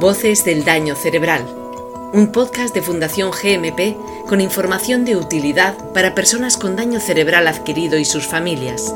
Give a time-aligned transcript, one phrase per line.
[0.00, 1.44] Voces del Daño Cerebral,
[2.14, 7.98] un podcast de Fundación GMP con información de utilidad para personas con daño cerebral adquirido
[7.98, 8.94] y sus familias.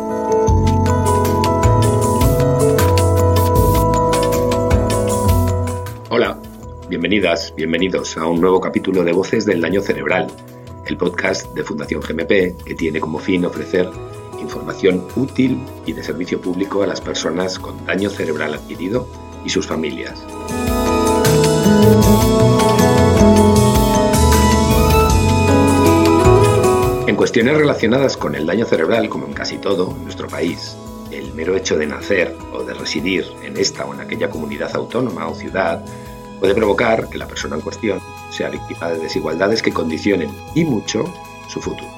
[6.08, 6.38] Hola,
[6.88, 10.28] bienvenidas, bienvenidos a un nuevo capítulo de Voces del Daño Cerebral,
[10.86, 13.90] el podcast de Fundación GMP que tiene como fin ofrecer
[14.40, 19.06] información útil y de servicio público a las personas con daño cerebral adquirido
[19.44, 20.24] y sus familias.
[27.14, 30.76] En cuestiones relacionadas con el daño cerebral, como en casi todo en nuestro país,
[31.12, 35.28] el mero hecho de nacer o de residir en esta o en aquella comunidad autónoma
[35.28, 35.84] o ciudad
[36.40, 38.00] puede provocar que la persona en cuestión
[38.30, 41.04] sea víctima de desigualdades que condicionen y mucho
[41.46, 41.88] su futuro.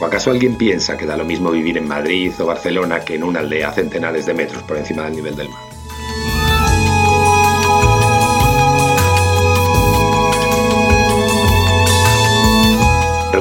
[0.00, 3.22] ¿O acaso alguien piensa que da lo mismo vivir en Madrid o Barcelona que en
[3.22, 5.69] una aldea a centenares de metros por encima del nivel del mar?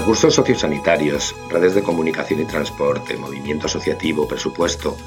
[0.10, 4.98] Recursos sociosanitarios, redes de comunicación y transporte, movimiento asociativo, presupuesto,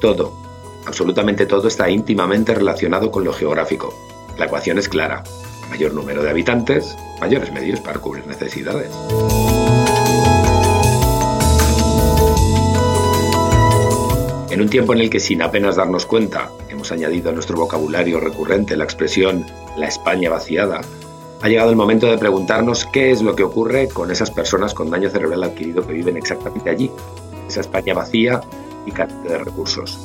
[0.00, 0.36] todo,
[0.84, 3.94] absolutamente todo está íntimamente relacionado con lo geográfico.
[4.36, 5.22] La ecuación es clara.
[5.70, 8.90] Mayor número de habitantes, mayores medios para cubrir necesidades.
[14.50, 18.18] En un tiempo en el que sin apenas darnos cuenta hemos añadido a nuestro vocabulario
[18.18, 20.80] recurrente la expresión la España vaciada,
[21.40, 24.90] ha llegado el momento de preguntarnos qué es lo que ocurre con esas personas con
[24.90, 26.90] daño cerebral adquirido que viven exactamente allí,
[27.48, 28.40] esa España vacía
[28.86, 29.98] y carente de recursos.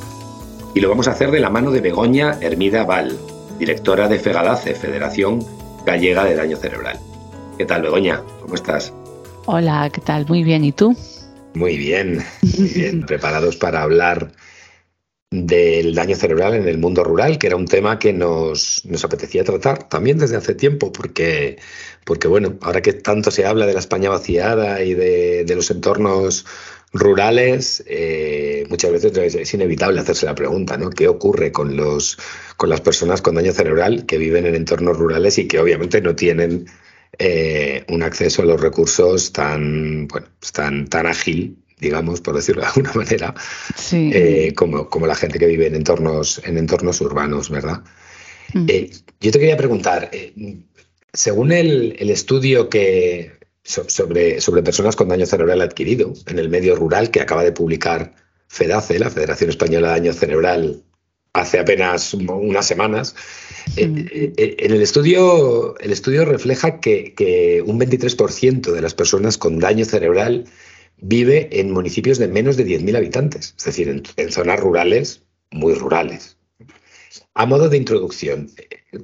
[0.74, 3.18] Y lo vamos a hacer de la mano de Begoña Hermida Val,
[3.58, 5.44] directora de FEGADACE, Federación
[5.84, 6.98] Gallega de Daño Cerebral.
[7.58, 8.22] ¿Qué tal, Begoña?
[8.40, 8.92] ¿Cómo estás?
[9.46, 10.26] Hola, ¿qué tal?
[10.26, 10.96] Muy bien, ¿y tú?
[11.54, 13.02] Muy bien, muy bien.
[13.06, 14.30] Preparados para hablar
[15.42, 19.88] del daño cerebral en el mundo rural, que era un tema que nos, apetecía tratar
[19.88, 21.58] también desde hace tiempo, porque,
[22.04, 26.46] porque, bueno, ahora que tanto se habla de la España vaciada y de, los entornos
[26.92, 30.90] rurales, eh, muchas veces es inevitable hacerse la pregunta, ¿no?
[30.90, 32.16] ¿Qué ocurre con, los,
[32.56, 36.14] con las personas con daño cerebral que viven en entornos rurales y que obviamente no
[36.14, 36.66] tienen
[37.18, 42.68] eh, un acceso a los recursos tan, bueno, tan, tan ágil digamos, por decirlo de
[42.68, 43.34] alguna manera,
[43.92, 47.82] eh, como, como, la gente que vive en entornos, en entornos urbanos, ¿verdad?
[48.52, 48.66] Mm.
[48.68, 48.90] Eh,
[49.20, 50.32] yo te quería preguntar, eh,
[51.12, 53.32] según el, el, estudio que,
[53.62, 58.14] sobre, sobre personas con daño cerebral adquirido en el medio rural que acaba de publicar
[58.48, 60.82] FEDACE, la Federación Española de Daño Cerebral,
[61.32, 63.16] hace apenas unas semanas,
[63.76, 69.84] en el estudio, el estudio refleja que, que un 23% de las personas con daño
[69.84, 70.44] cerebral
[70.98, 76.38] vive en municipios de menos de 10.000 habitantes, es decir, en, zonas rurales muy rurales.
[77.34, 78.50] A modo de introducción,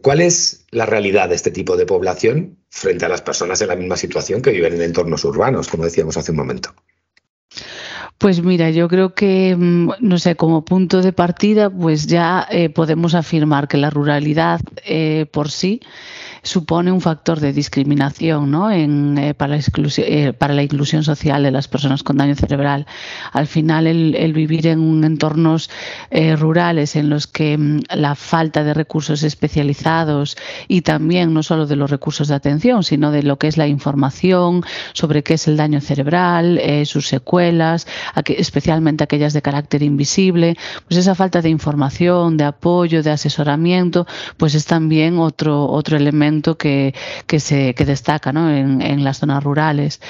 [0.03, 3.77] ¿cuál es la realidad de este tipo de población frente a las personas en la
[3.77, 6.75] misma situación que viven en entornos urbanos, como decíamos hace un momento?
[8.19, 12.69] Pues mira, yo creo que, mm, no sé, como punto de partida, pues ya eh,
[12.69, 15.81] podemos afirmar que la ruralidad eh, por sí
[16.43, 18.71] supone un factor de discriminación ¿no?
[18.71, 19.62] en, eh, para, la
[19.99, 22.87] eh, para, la inclusión social de las personas con daño cerebral.
[23.33, 25.71] Al final, el, vivir en entornos
[26.11, 30.37] eh, rurales en los que mm, la falta de recursos especializados
[30.69, 33.67] y también no solo de los recursos de atención, sino de lo que es la
[33.67, 34.62] información
[34.93, 37.87] sobre qué es el daño cerebral, sus secuelas,
[38.27, 40.57] especialmente aquellas de carácter invisible,
[40.89, 46.29] pues esa falta de información, de apoyo, de asesoramiento, pues es también otro, otro elemento
[46.58, 46.94] que,
[47.26, 48.50] que se que destaca ¿no?
[48.50, 50.00] en, en, las zonas rurales.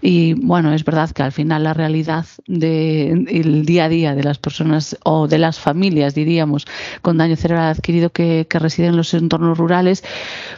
[0.00, 4.38] Y bueno, es verdad que al final la realidad del día a día de las
[4.38, 6.66] personas o de las familias, diríamos,
[7.02, 10.02] con daño cerebral adquirido que, que residen en los entornos rurales,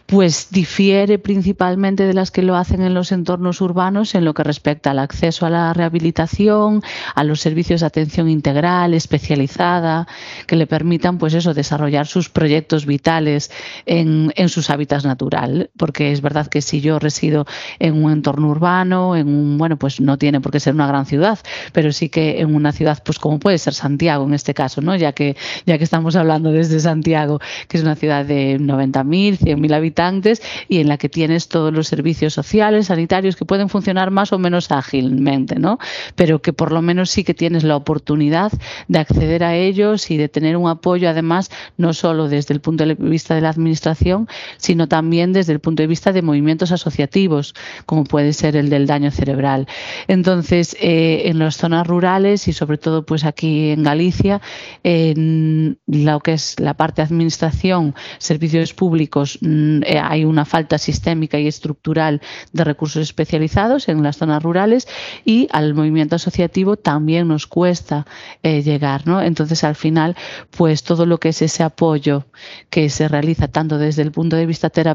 [0.07, 4.45] pues difiere principalmente de las que lo hacen en los entornos urbanos en lo que
[4.45, 6.83] respecta al acceso a la rehabilitación,
[7.15, 10.07] a los servicios de atención integral, especializada,
[10.47, 13.51] que le permitan, pues eso, desarrollar sus proyectos vitales
[13.87, 17.47] en, en sus hábitats natural, porque es verdad que si yo resido
[17.81, 21.07] en un entorno urbano, en un, bueno, pues no tiene por qué ser una gran
[21.07, 21.39] ciudad,
[21.73, 24.95] pero sí que en una ciudad, pues como puede ser Santiago en este caso, ¿no?
[24.95, 29.75] Ya que, ya que estamos hablando desde Santiago, que es una ciudad de 90.000, 100.000
[29.75, 34.33] habitantes y en la que tienes todos los servicios sociales, sanitarios que pueden funcionar más
[34.33, 35.79] o menos ágilmente, ¿no?
[36.15, 38.53] Pero que por lo menos sí que tienes la oportunidad
[38.89, 42.85] de acceder a ellos y de tener un apoyo, además, no solo desde el punto
[42.85, 44.29] de vista de la administración,
[44.59, 47.55] sino también desde el punto de vista de movimientos asociativos,
[47.87, 49.67] como puede ser el del daño cerebral.
[50.09, 54.41] Entonces, eh, en las zonas rurales y sobre todo pues aquí en Galicia,
[54.83, 60.79] en lo que es la parte de administración, servicios públicos, mm, eh, hay una falta
[60.79, 62.21] sistémica y estructural
[62.53, 64.89] de recursos especializados en las zonas rurales
[65.25, 68.07] y al movimiento asociativo también nos cuesta
[68.43, 69.23] eh, llegar, ¿no?
[69.23, 70.17] Entonces, al final,
[70.57, 72.27] pues todo lo que es ese apoyo
[72.71, 74.88] que se realiza tanto desde el punto de vista terapéutico,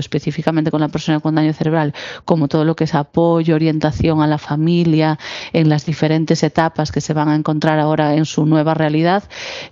[0.00, 1.94] específicamente con la persona con daño cerebral,
[2.24, 5.18] como todo lo que es apoyo, orientación a la familia
[5.52, 9.24] en las diferentes etapas que se van a encontrar ahora en su nueva realidad,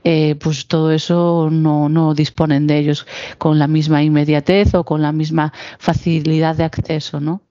[0.04, 3.06] eh, pues todo eso no, no disponen de ellos
[3.38, 7.42] con la misma inmediatez o con la misma facilidad de acceso, ¿no?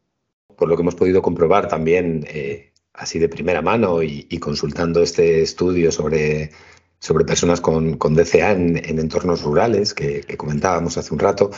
[0.58, 5.44] Por lo que hemos podido comprobar también eh, así de primera mano y, consultando este
[5.44, 6.52] estudio sobre,
[7.00, 11.52] sobre personas con, DCA en, entornos rurales que, comentábamos hace un rato,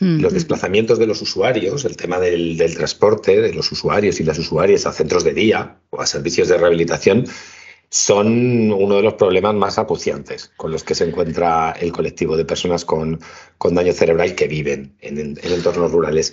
[0.00, 4.38] los desplazamientos de los usuarios, el tema del, del, transporte de los usuarios y las
[4.38, 7.26] usuarias a centros de día o a servicios de rehabilitación
[7.90, 12.44] son uno de los problemas más acuciantes con los que se encuentra el colectivo de
[12.44, 13.20] personas con,
[13.58, 16.32] con daño cerebral que viven en, en, entornos rurales.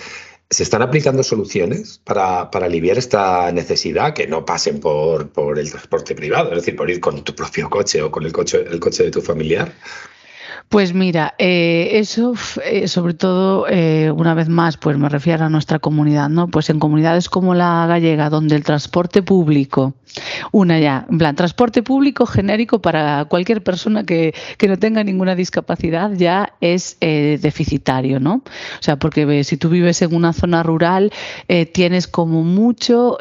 [0.50, 5.70] ¿Se están aplicando soluciones para, para, aliviar esta necesidad que no pasen por, por el
[5.70, 8.80] transporte privado, es decir, por ir con tu propio coche o con el coche, el
[8.80, 9.74] coche de tu familiar?
[10.70, 12.34] Pues mira, eh, eso
[12.66, 16.50] eh, sobre todo, eh, una vez más, pues me refiero a nuestra comunidad, ¿no?
[16.50, 19.94] Pues en comunidades como la gallega, donde el transporte público,
[20.52, 25.36] una ya, en plan, transporte público genérico para cualquier persona que, que no tenga ninguna
[25.36, 28.36] discapacidad ya es deficitario, ¿no?
[28.36, 31.14] O sea, porque si tú vives en una zona rural,
[31.72, 33.18] tienes como mucho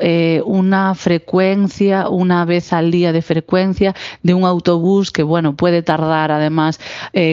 [0.46, 6.32] una frecuencia, una vez al día de frecuencia de un autobús que, bueno, puede tardar
[6.32, 6.80] además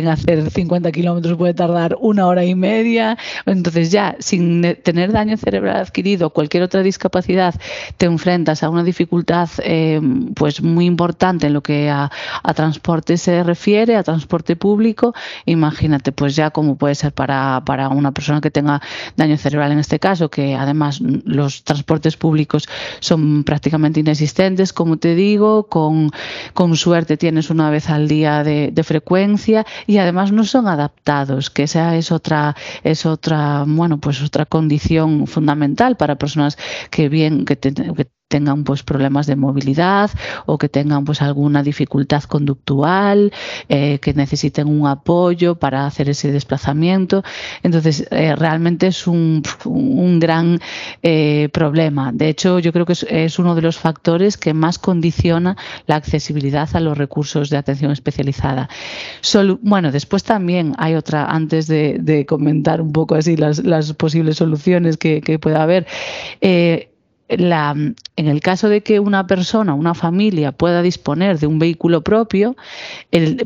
[0.08, 3.18] hacer 50 kilómetros puede tardar una hora y media.
[3.46, 7.56] Entonces ya, sin tener daño cerebral adquirido cualquier otra discapacidad,
[7.98, 10.00] te enfrentas a una dificultad eh,
[10.36, 12.12] pues muy importante en lo que a,
[12.56, 15.14] transporte se refiere, a transporte público.
[15.46, 18.82] Imagínate, pues ya como puede ser para, para una persona que tenga
[19.18, 22.68] daño cerebral en este caso, que además los transportes públicos
[23.00, 26.12] son prácticamente inexistentes, como te digo, con,
[26.54, 29.66] con suerte tienes una vez al día de, frecuencia
[29.98, 35.98] además no son adaptados, que esa es otra es otra, bueno, pues otra condición fundamental
[35.98, 36.58] para personas
[36.90, 40.10] que bien que, que tengan pues problemas de movilidad
[40.48, 43.32] o que tengan pues alguna dificultad conductual,
[43.70, 47.24] eh, que necesiten un apoyo para hacer ese desplazamiento.
[47.62, 50.60] Entonces, eh, realmente es un, un gran
[51.04, 52.12] eh, problema.
[52.12, 56.68] De hecho, yo creo que es, uno de los factores que más condiciona la accesibilidad
[56.74, 58.68] a los recursos de atención especializada.
[59.62, 63.62] bueno, después también hay otra, antes de, comentar un poco así las,
[63.94, 65.86] posibles soluciones que, que pueda haber,
[67.38, 72.02] la, en el caso de que una persona, una familia pueda disponer de un vehículo
[72.02, 72.56] propio,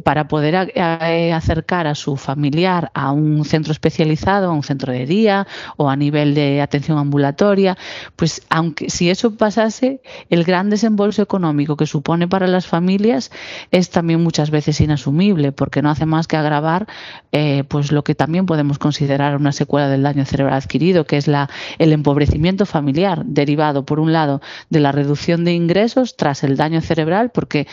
[0.03, 5.05] para poder eh, acercar a su familiar a un centro especializado, a un centro de
[5.05, 5.47] día
[5.77, 7.77] o a nivel de atención ambulatoria,
[8.15, 13.31] pues aunque si eso pasase, el gran desembolso económico que supone para las familias
[13.71, 16.87] es también muchas veces inasumible, porque no hace más que agravar
[17.31, 21.27] eh, pues lo que también podemos considerar una secuela del daño cerebral adquirido, que es
[21.27, 26.57] la, el empobrecimiento familiar derivado por un lado, de la reducción de ingresos tras el
[26.57, 27.67] daño cerebral, porque,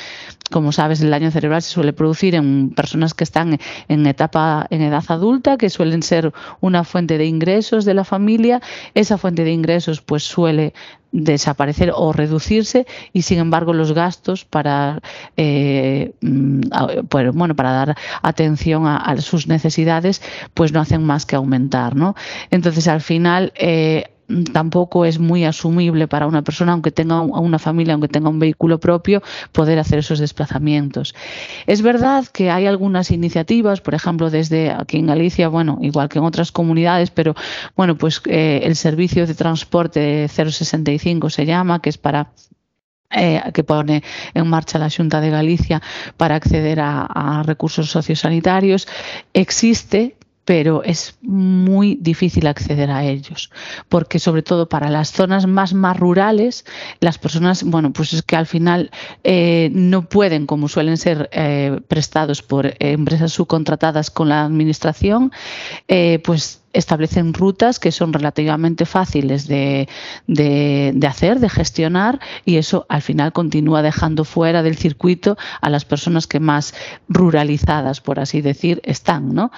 [0.51, 3.59] como sabes, el daño cerebral se suele producir en personas que están
[3.89, 8.61] en etapa, en edad adulta, que suelen ser una fuente de ingresos de la familia.
[8.95, 10.75] Esa fuente de ingresos, pues, suele
[11.15, 15.01] desaparecer o reducirse y sin embargo los gastos para
[15.37, 16.63] eh, mm,
[17.09, 20.21] pues, bueno para dar atención a, sus necesidades
[20.55, 22.17] pues no hacen más que aumentar no
[22.51, 24.14] entonces al final eh,
[24.53, 28.79] tampoco es muy asumible para una persona, aunque tenga una familia, aunque tenga un vehículo
[28.81, 31.15] propio, poder hacer esos desplazamientos.
[31.67, 36.19] Es verdad que hay algunas iniciativas, por ejemplo, desde aquí en Galicia, bueno, igual que
[36.19, 37.35] en otras comunidades, pero
[37.77, 42.31] bueno, pues eh, el servicio de transporte 065 se llama, que es para
[43.11, 44.03] eh, que pone
[44.33, 45.81] en marcha la Junta de Galicia
[46.17, 48.89] para acceder a, a recursos sociosanitarios
[49.33, 53.51] existe, pero es muy difícil acceder a ellos,
[53.89, 56.65] porque sobre todo para las zonas más, más rurales,
[57.01, 58.91] las personas, bueno, pues es que al final
[59.23, 65.33] eh, no pueden, como suelen ser eh, prestados por empresas subcontratadas con la administración,
[65.89, 69.89] eh, pues establecen rutas que son relativamente fáciles de,
[71.07, 76.27] hacer, de gestionar, y eso al final continúa dejando fuera del circuito a las personas
[76.27, 76.75] que más
[77.09, 79.35] ruralizadas, por así decir, están.
[79.35, 79.53] ¿no?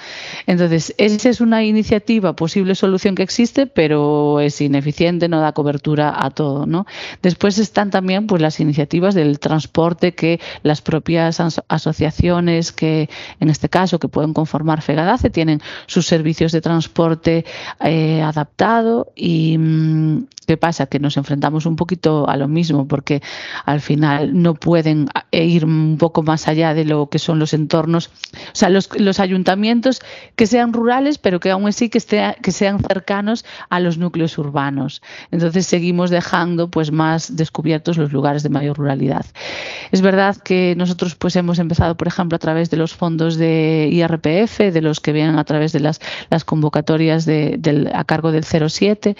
[0.47, 6.15] Entonces, esa es una iniciativa, posible solución que existe, pero es ineficiente, no da cobertura
[6.17, 6.67] a todo.
[6.67, 6.87] ¿no?
[7.23, 13.09] Después están también pues, las iniciativas del transporte que las propias asociaciones que,
[13.41, 19.59] en este caso, que pueden conformar FEGADACE, tienen sus servicios de transporte eh, adaptado y
[19.59, 20.87] mm, ¿qué pasa?
[20.87, 23.23] Que nos enfrentamos un poquito a lo mismo porque
[23.65, 27.53] al final no pueden eh, ir un poco más allá de lo que son los
[27.53, 30.01] entornos, o sea, los, los ayuntamientos
[30.37, 34.39] que sean rurales pero que aún así que, esté, que sean cercanos a los núcleos
[34.39, 35.03] urbanos.
[35.31, 39.27] Entonces seguimos dejando pues más descubiertos los lugares de mayor ruralidad.
[39.91, 43.89] Es verdad que nosotros pues hemos empezado, por ejemplo, a través de los fondos de
[43.93, 46.96] IRPF, de los que vienen a través de las, las convocatorias
[47.93, 49.17] a cargo del 07,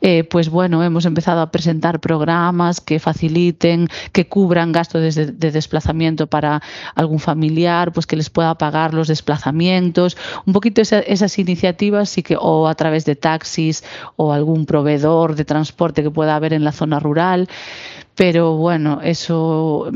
[0.00, 5.50] eh, pues bueno, hemos empezado a presentar programas que faciliten, que cubran gastos de, de,
[5.50, 6.62] desplazamiento para
[6.94, 10.16] algún familiar, pues que les pueda pagar los desplazamientos,
[10.46, 13.84] un poquito esa, esas iniciativas, sí que, o a través de taxis
[14.16, 17.48] o algún proveedor de transporte que pueda haber en la zona rural.
[18.14, 19.90] Pero bueno, eso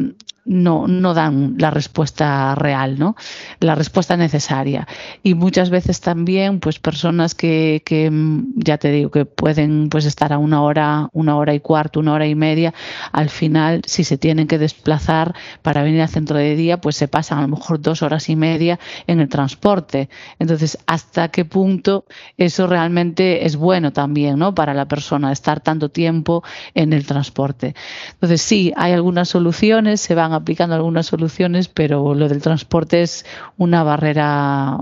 [0.44, 3.14] no, no dan la respuesta real, ¿no?
[3.60, 4.88] La respuesta necesaria.
[5.22, 10.04] Y muchas veces también, pues personas que, que mm, ya te digo, que pueden pues
[10.04, 12.74] estar a una hora, una hora y cuarto, una hora y media,
[13.12, 17.08] al final, si se tienen que desplazar para venir al centro de día, pues se
[17.08, 20.08] pasan a lo mejor dos horas y media en el transporte.
[20.38, 22.04] Entonces, ¿hasta qué punto
[22.36, 24.54] eso realmente es bueno también, ¿no?
[24.54, 26.42] Para la persona, estar tanto tiempo
[26.74, 27.74] en el transporte.
[28.12, 33.24] Entonces, sí, hay algunas soluciones, se van aplicando algunas soluciones, pero lo del transporte es
[33.56, 34.78] una barrera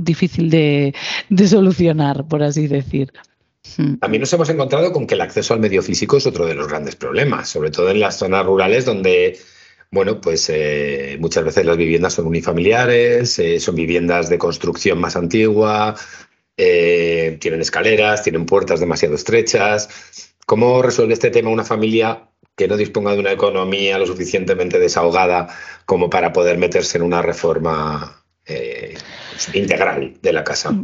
[0.00, 0.94] difícil de,
[1.46, 3.12] solucionar, por así decir.
[3.76, 3.96] Hmm.
[3.96, 6.68] También nos hemos encontrado con que el acceso al medio físico es otro de los
[6.68, 9.38] grandes problemas, sobre todo en las zonas rurales donde,
[9.90, 15.16] bueno, pues eh, muchas veces las viviendas son unifamiliares, eh, son viviendas de construcción más
[15.16, 15.96] antigua,
[16.56, 19.88] eh, tienen escaleras, tienen puertas demasiado estrechas.
[20.46, 25.48] ¿Cómo resuelve este tema una familia que no disponga de una economía lo suficientemente desahogada
[25.84, 28.96] como para poder meterse en una reforma eh,
[29.52, 30.74] integral de la casa.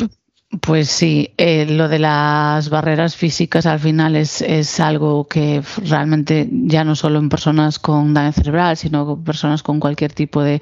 [0.60, 6.46] Pues sí, eh, lo de las barreras físicas al final es, es, algo que realmente
[6.50, 10.60] ya no solo en personas con daño cerebral, sino en personas con cualquier tipo de,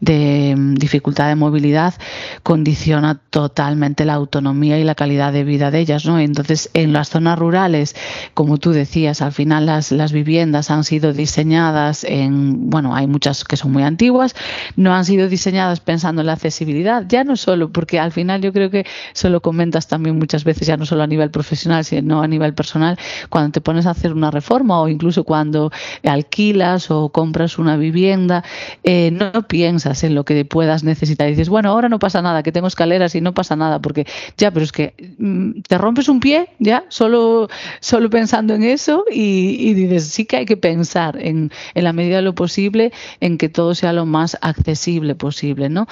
[0.00, 1.94] de, mm, dificultad de movilidad,
[2.42, 6.04] condiciona totalmente la autonomía y la calidad de vida de ellas.
[6.04, 6.18] ¿no?
[6.18, 7.96] Entonces, en las zonas rurales,
[8.34, 13.44] como tú decías, al final las, las viviendas han sido diseñadas en, bueno, hay muchas
[13.44, 14.34] que son muy antiguas,
[14.76, 18.52] no han sido diseñadas pensando en la accesibilidad, ya no solo, porque al final yo
[18.52, 18.84] creo que
[19.30, 22.98] lo comentas también muchas veces, ya no solo a nivel profesional, sino a nivel personal,
[23.28, 25.70] cuando te pones a hacer una reforma o incluso cuando
[26.04, 28.44] alquilas o compras una vivienda,
[28.84, 31.28] eh, no piensas en lo que puedas necesitar.
[31.28, 34.06] dices, bueno, ahora no pasa nada, que tengo escaleras y no pasa nada, porque
[34.36, 37.48] ya, pero es que mm, te rompes un pie, ya, solo,
[37.80, 42.16] solo pensando en eso y, dices, sí que hay que pensar en, en, la medida
[42.16, 45.86] de lo posible en que todo sea lo más accesible posible, ¿no?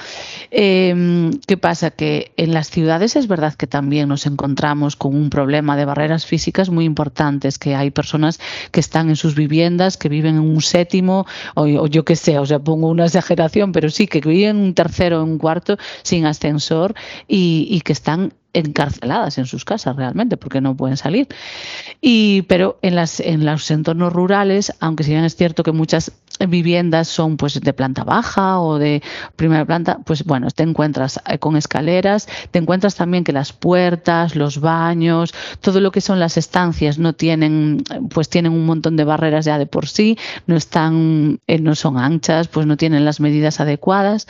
[0.51, 1.91] Eh, ¿Qué pasa?
[1.91, 6.25] Que en las ciudades es verdad que también nos encontramos con un problema de barreras
[6.25, 10.61] físicas muy importantes, que hay personas que están en sus viviendas, que viven en un
[10.61, 14.57] séptimo, o, yo qué sé, o sea, pongo una exageración, pero sí, que viven en
[14.57, 16.93] un tercero un cuarto sin ascensor
[17.27, 21.27] y que están encarceladas en sus casas realmente porque no pueden salir.
[22.01, 26.11] Y pero en las en los entornos rurales aunque si bien es cierto que muchas
[26.47, 29.03] viviendas son pues de planta baja o de
[29.35, 34.35] primera planta pues bueno te encuentras eh, con escaleras te encuentras también que las puertas
[34.35, 39.03] los baños todo lo que son las estancias no tienen pues tienen un montón de
[39.03, 43.19] barreras ya de por sí no están eh, no son anchas pues no tienen las
[43.19, 44.27] medidas adecuadas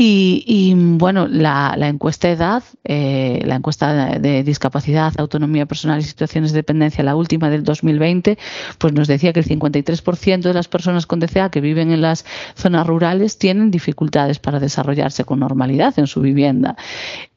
[0.00, 6.52] y, bueno, la, encuesta de edad, eh, la encuesta de discapacidad, autonomía personal y situaciones
[6.52, 8.38] de dependencia, la última del 2020,
[8.78, 12.24] pues nos decía que el 53% de las personas con DCA que viven en las
[12.54, 16.76] zonas rurales tienen dificultades para desarrollarse con normalidad en su vivienda.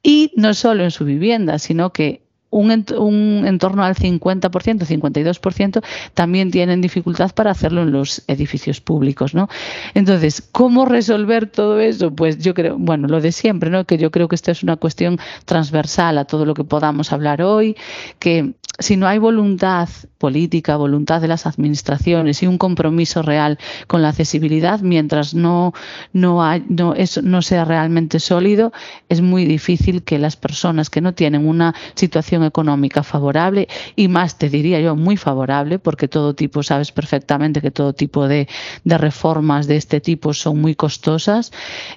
[0.03, 2.21] Y no solo en su vivienda, sino que
[2.51, 8.81] un, un en torno al 50%, 52% también tienen dificultad para hacerlo en los edificios
[8.81, 9.49] públicos, ¿no?
[9.93, 12.13] Entonces, ¿cómo resolver todo eso?
[12.13, 13.85] Pues yo creo, bueno, lo de siempre, ¿no?
[13.85, 17.41] Que yo creo que esto es una cuestión transversal a todo lo que podamos hablar
[17.41, 17.75] hoy,
[18.19, 23.57] que si no hay voluntad política, voluntad de las administraciones y un compromiso real
[23.87, 25.73] con la accesibilidad, mientras no,
[26.13, 28.71] no, hay, no, no sea realmente sólido,
[29.09, 34.37] es muy difícil que las personas que no tienen una situación económica favorable, y más
[34.37, 38.47] te diría yo muy favorable, porque todo tipo, sabes perfectamente que todo tipo de,
[38.83, 41.51] de reformas de este tipo son muy costosas,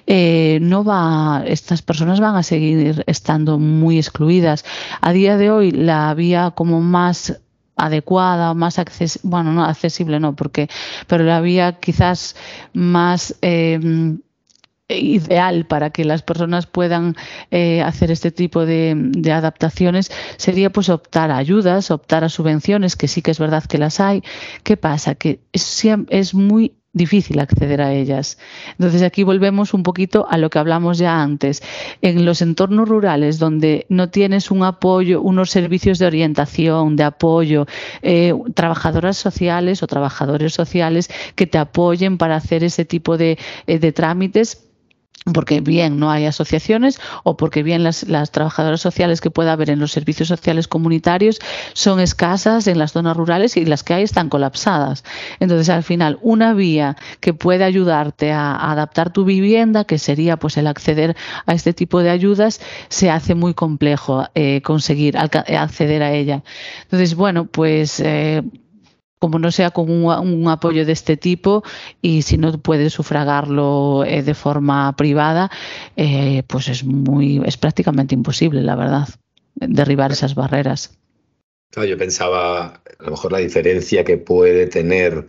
[0.07, 4.65] eh, no va, estas personas van a seguir estando muy excluidas.
[5.01, 7.41] A día de hoy la vía como más
[7.77, 10.69] adecuada, más accesible, bueno, no accesible no, porque,
[11.07, 12.35] pero la vía quizás
[12.73, 14.17] más eh,
[14.87, 17.15] ideal para que las personas puedan
[17.51, 23.07] eh, hacer este tipo de, adaptaciones sería pues optar a ayudas, optar a subvenciones, que
[23.07, 24.23] sí que es verdad que las hay.
[24.63, 25.15] ¿Qué pasa?
[25.15, 28.39] Que es, es muy difícil acceder a ellas.
[28.71, 31.61] Entonces aquí volvemos un poquito a lo que hablamos ya antes.
[32.01, 37.67] En los entornos rurales donde no tienes un apoyo, unos servicios de orientación, de apoyo,
[38.01, 43.37] eh, trabajadoras sociales o trabajadores sociales que te apoyen para hacer ese tipo de,
[43.67, 44.65] eh, de trámites,
[45.33, 49.69] porque bien no hay asociaciones o porque bien las, las, trabajadoras sociales que pueda haber
[49.69, 51.39] en los servicios sociales comunitarios
[51.73, 55.03] son escasas en las zonas rurales y las que hay están colapsadas.
[55.39, 60.37] Entonces, al final, una vía que puede ayudarte a, a adaptar tu vivienda, que sería
[60.37, 61.15] pues el acceder
[61.45, 66.43] a este tipo de ayudas, se hace muy complejo eh, conseguir acceder a ella.
[66.83, 68.43] Entonces, bueno, pues eh,
[69.25, 71.63] como no sea con un, apoyo de este tipo
[71.99, 75.49] y si no puedes sufragarlo eh, de forma privada,
[75.97, 79.07] eh, pues es muy, es prácticamente imposible, la verdad,
[79.55, 80.99] derribar esas barreras.
[81.71, 82.65] Claro, yo pensaba
[82.99, 85.25] a lo mejor la diferencia que puede tener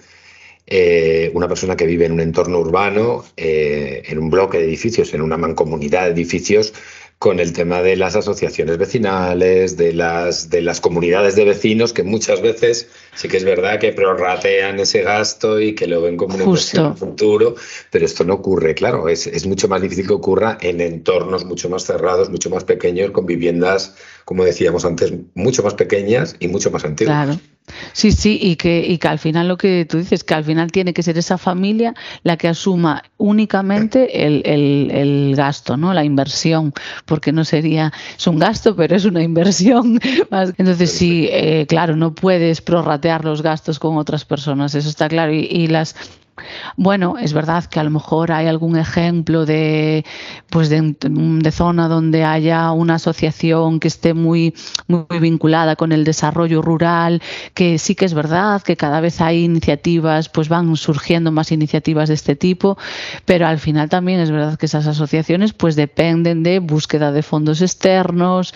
[0.66, 5.22] eh, una persona que vive en un entorno urbano, en un bloque de edificios, en
[5.22, 6.74] una mancomunidad de edificios,
[7.18, 12.02] con el tema de las asociaciones vecinales, de las, de las comunidades de vecinos, que
[12.02, 16.36] muchas veces sí que es verdad que prorratean ese gasto y que lo ven como
[16.36, 17.56] una inversión futuro,
[17.90, 21.68] pero esto no ocurre, claro, es, es mucho más difícil que ocurra en entornos mucho
[21.68, 26.70] más cerrados, mucho más pequeños, con viviendas, como decíamos antes, mucho más pequeñas y mucho
[26.70, 27.26] más antiguas.
[27.26, 27.40] Claro.
[27.92, 30.70] Sí, sí, y que, y que al final lo que tú dices, que al final
[30.70, 35.92] tiene que ser esa familia la que asuma únicamente el, el, el gasto, ¿no?
[35.92, 36.72] La inversión,
[37.06, 39.98] porque no sería, es un gasto, pero es una inversión.
[40.58, 45.32] Entonces, sí, eh, claro, no puedes prorratear los gastos con otras personas, eso está claro.
[45.32, 45.94] Y, las
[46.76, 50.04] bueno, es verdad que a lo mejor hay algún ejemplo de,
[50.50, 54.54] pues de, de, zona donde haya una asociación que esté muy,
[54.86, 57.22] muy vinculada con el desarrollo rural,
[57.54, 62.08] que sí que es verdad que cada vez hay iniciativas, pues van surgiendo más iniciativas
[62.08, 62.76] de este tipo,
[63.24, 67.62] pero al final también es verdad que esas asociaciones pues dependen de búsqueda de fondos
[67.62, 68.52] externos,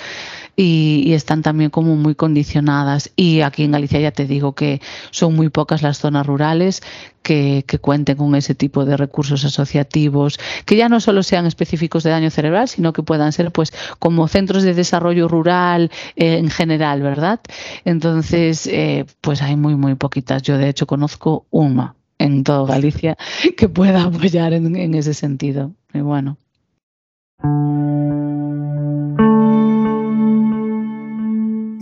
[0.57, 3.11] y, y, están también como muy condicionadas.
[3.17, 6.83] Y aquí en Galicia ya te digo que son muy pocas las zonas rurales
[7.23, 12.11] que, cuenten con ese tipo de recursos asociativos, que ya no solo sean específicos de
[12.11, 17.03] daño cerebral, sino que puedan ser pues como centros de desarrollo rural eh, en general,
[17.03, 17.41] ¿verdad?
[17.85, 20.43] Entonces, eh, pues hay muy, muy poquitas.
[20.43, 23.17] Yo de hecho conozco una en toda Galicia
[23.57, 25.73] que pueda apoyar en, en ese sentido.
[25.93, 26.37] Y bueno.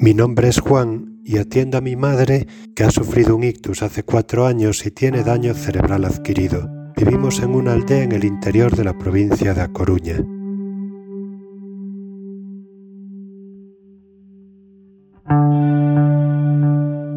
[0.01, 4.05] Mi nombre es Juan y atiendo a mi madre que ha sufrido un ictus hace
[4.05, 6.71] cuatro años y tiene daño cerebral adquirido.
[6.97, 10.19] Vivimos en una aldea en el interior de la provincia de A Coruña.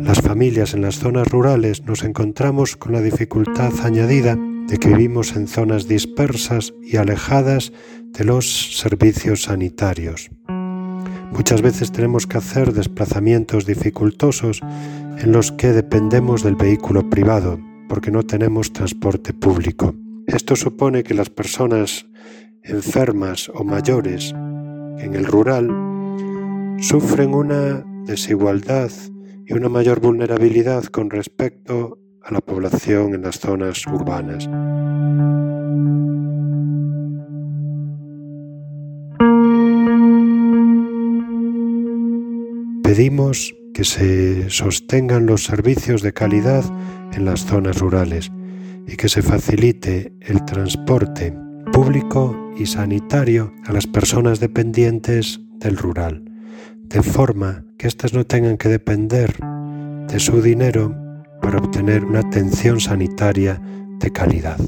[0.03, 4.35] Las familias en las zonas rurales nos encontramos con la dificultad añadida
[4.67, 7.73] de que vivimos en zonas dispersas y alejadas
[8.07, 10.31] de los servicios sanitarios.
[11.31, 14.61] Muchas veces tenemos que hacer desplazamientos dificultosos
[15.17, 19.95] en los que dependemos del vehículo privado porque no tenemos transporte público.
[20.27, 22.05] Esto supone que las personas
[22.63, 25.67] enfermas o mayores en el rural
[26.79, 28.91] sufren una desigualdad
[29.45, 34.47] y una mayor vulnerabilidad con respecto a la población en las zonas urbanas.
[42.91, 46.65] Pedimos que se sostengan los servicios de calidad
[47.13, 48.29] en las zonas rurales
[48.85, 51.33] y que se facilite el transporte
[51.71, 56.25] público y sanitario a las personas dependientes del rural,
[56.81, 59.37] de forma que éstas no tengan que depender
[60.09, 60.93] de su dinero
[61.41, 63.61] para obtener una atención sanitaria
[64.01, 64.59] de calidad.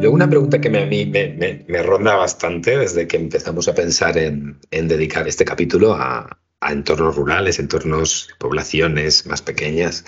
[0.00, 4.60] Luego una pregunta que a mí me, ronda bastante desde que empezamos a pensar en,
[4.70, 10.04] dedicar este capítulo a, entornos rurales, entornos, poblaciones más pequeñas,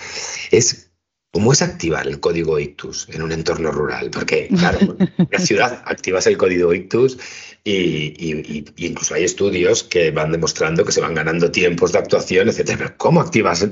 [0.51, 0.91] es
[1.33, 4.11] ¿Cómo es activar el código ictus en un entorno rural?
[4.11, 7.17] Porque, claro, en la ciudad activas el código ictus
[7.63, 12.75] y, incluso hay estudios que van demostrando que se van ganando tiempos de actuación, etc.
[12.77, 13.65] Pero ¿cómo activas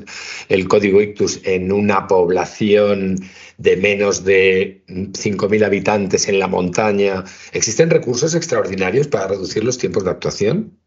[0.48, 3.18] el, código ictus en una población
[3.60, 7.24] de menos de 5.000 habitantes en la montaña?
[7.52, 10.80] ¿Existen recursos extraordinarios para reducir los tiempos de actuación?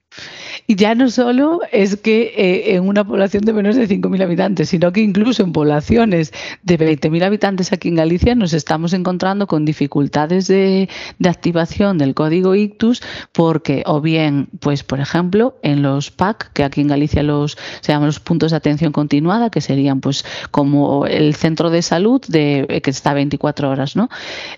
[0.66, 4.68] Y ya no solo es que eh, en una población de menos de 5.000 habitantes,
[4.68, 9.64] sino que incluso en poblaciones de 20.000 habitantes aquí en Galicia nos estamos encontrando con
[9.64, 10.88] dificultades de,
[11.24, 16.80] activación del código ictus porque o bien, pues por ejemplo, en los PAC, que aquí
[16.82, 21.34] en Galicia los se llaman los puntos de atención continuada, que serían pues como el
[21.34, 24.08] centro de salud de que está 24 horas, ¿no?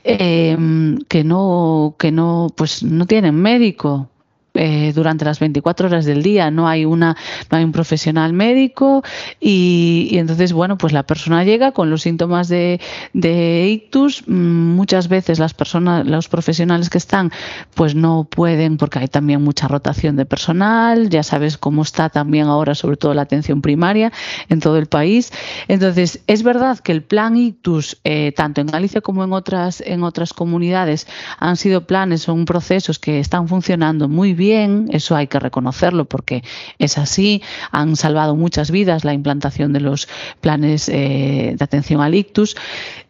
[0.02, 4.10] Em, que no que no pues no tienen médico
[4.56, 7.16] eh, durante las 24 horas del día, no hay, una,
[7.50, 9.02] no hay un profesional médico
[9.40, 12.80] y, entonces, bueno, pues la persona llega con los síntomas de,
[13.12, 14.22] de ictus.
[14.28, 17.32] Mm, muchas veces las personas, los profesionales que están,
[17.74, 22.46] pues no pueden porque hay también mucha rotación de personal, ya sabes cómo está también
[22.46, 24.12] ahora sobre todo la atención primaria
[24.48, 25.32] en todo el país.
[25.66, 30.04] Entonces, es verdad que el plan ictus, eh, tanto en Galicia como en otras, en
[30.04, 31.08] otras comunidades,
[31.40, 36.04] han sido planes, son procesos que están funcionando muy bien bien, eso hay que reconocerlo
[36.04, 36.42] porque
[36.78, 40.06] es así, han salvado muchas vidas la implantación de los
[40.42, 42.56] planes eh, de atención al ictus,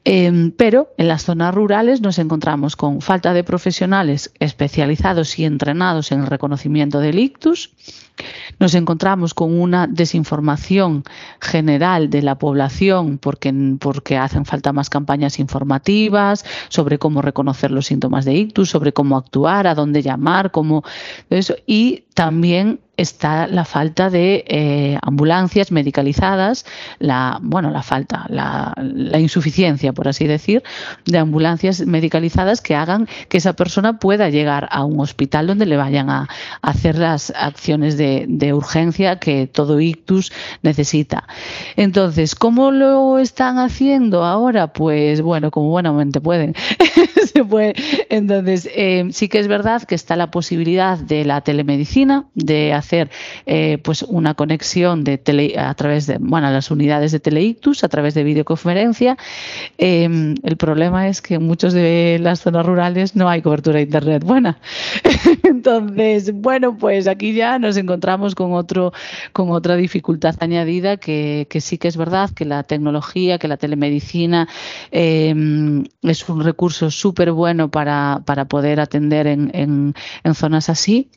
[0.04, 6.12] em, pero en las zonas rurales nos encontramos con falta de profesionales especializados y entrenados
[6.12, 7.70] en el reconocimiento del ictus,
[8.58, 11.02] nos encontramos con una desinformación
[11.40, 17.86] general de la población porque, porque hacen falta más campañas informativas sobre cómo reconocer los
[17.86, 20.84] síntomas de ictus, sobre cómo actuar, a dónde llamar, cómo
[21.30, 26.64] eso y también está la falta de eh, ambulancias medicalizadas,
[26.98, 28.72] la bueno, la falta, la,
[29.18, 30.62] insuficiencia, por así decir,
[31.04, 35.76] de ambulancias medicalizadas que hagan que esa persona pueda llegar a un hospital donde le
[35.76, 36.28] vayan a,
[36.62, 41.26] hacer las acciones de, urgencia que todo ictus necesita.
[41.76, 44.72] Entonces, ¿cómo lo están haciendo ahora?
[44.72, 46.54] Pues bueno, como buenamente pueden.
[47.32, 47.74] Se puede.
[48.10, 52.83] Entonces, eh, sí que es verdad que está la posibilidad de la telemedicina, de hacer
[52.92, 57.88] eh, pues una conexión de tele, a través de bueno, las unidades de Teleictus, a
[57.88, 59.16] través de videoconferencia.
[59.78, 63.82] Em, el problema es que en muchos de las zonas rurales no hay cobertura de
[63.82, 64.58] Internet buena.
[65.42, 68.92] Entonces, bueno, pues aquí ya nos encontramos con, otro,
[69.32, 74.48] con otra dificultad añadida que, sí que es verdad que la tecnología, que la telemedicina
[74.90, 81.08] em, es un recurso súper bueno para, para, poder atender en, en, en zonas así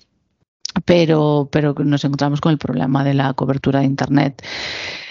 [0.86, 4.44] pero, pero nos encontramos con el problema de la cobertura de Internet.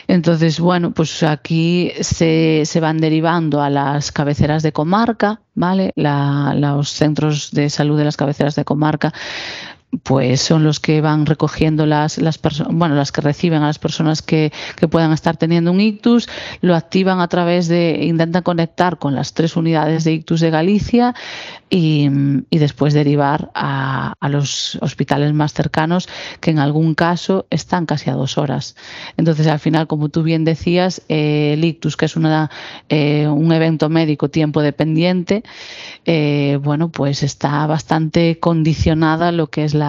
[0.08, 5.92] Entonces, bueno, pues aquí se, se van derivando a las cabeceras de comarca, ¿vale?
[5.96, 9.12] los centros de salud de las cabeceras de comarca
[10.02, 13.78] pues son los que van recogiendo las, las personas, bueno, las que reciben a las
[13.78, 16.28] personas que, que, puedan estar teniendo un ictus,
[16.60, 21.14] lo activan a través de, intentan conectar con las tres unidades de ictus de Galicia
[21.70, 22.08] y,
[22.50, 26.08] y después derivar a, a, los hospitales más cercanos
[26.40, 28.76] que en algún caso están casi a dos horas.
[29.16, 32.50] Entonces, al final, como tú bien decías, eh, el ictus, que es una,
[32.88, 35.42] eh, un evento médico tiempo dependiente,
[36.04, 39.85] eh, bueno, pues está bastante condicionada lo que es la,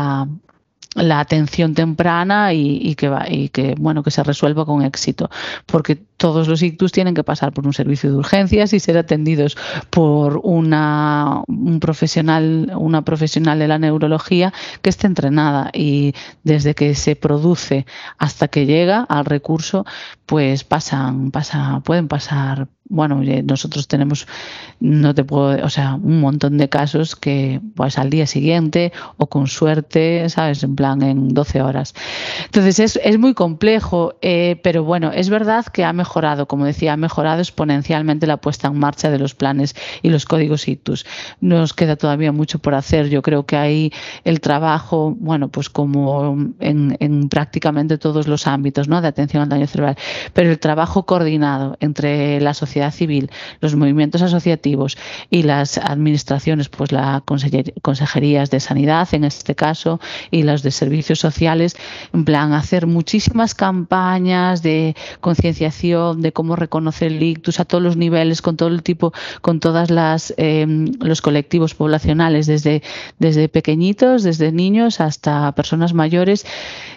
[0.96, 5.30] la atención temprana y, que va, y que bueno que se resuelva con éxito.
[5.66, 9.56] Porque todos los ictus tienen que pasar por un servicio de urgencias y ser atendidos
[9.90, 16.96] por una un profesional una profesional de la neurología que esté entrenada y desde que
[16.96, 17.86] se produce
[18.18, 19.86] hasta que llega al recurso
[20.26, 24.28] pues pasan pasa pueden pasar bueno, nosotros tenemos,
[24.80, 29.28] no te puedo, o sea, un montón de casos que pues al día siguiente o
[29.28, 30.64] con suerte, ¿sabes?
[30.64, 31.94] En plan en 12 horas.
[32.46, 36.07] Entonces es, es muy complejo, eh, pero bueno, es verdad que ha mejorado,
[36.48, 40.68] como decía, ha mejorado exponencialmente la puesta en marcha de los planes y los códigos
[40.68, 41.06] ITUS.
[41.42, 43.10] Nos queda todavía mucho por hacer.
[43.10, 43.92] Yo creo que ahí
[44.24, 49.02] el trabajo, bueno, pues como en, en prácticamente todos los ámbitos, ¿no?
[49.02, 49.98] De atención al daño cerebral,
[50.34, 53.30] pero el trabajo coordinado entre la sociedad civil,
[53.62, 54.98] los movimientos asociativos
[55.30, 57.22] y las administraciones, pues las
[57.82, 60.00] consejerías de sanidad en este caso
[60.32, 61.76] y las de servicios sociales,
[62.14, 67.98] en plan hacer muchísimas campañas de concienciación de cómo reconocer el ictus a todos los
[67.98, 72.84] niveles, con todo el tipo, con todas las em, los colectivos poblacionales, desde,
[73.20, 76.46] desde pequeñitos, desde niños hasta personas mayores,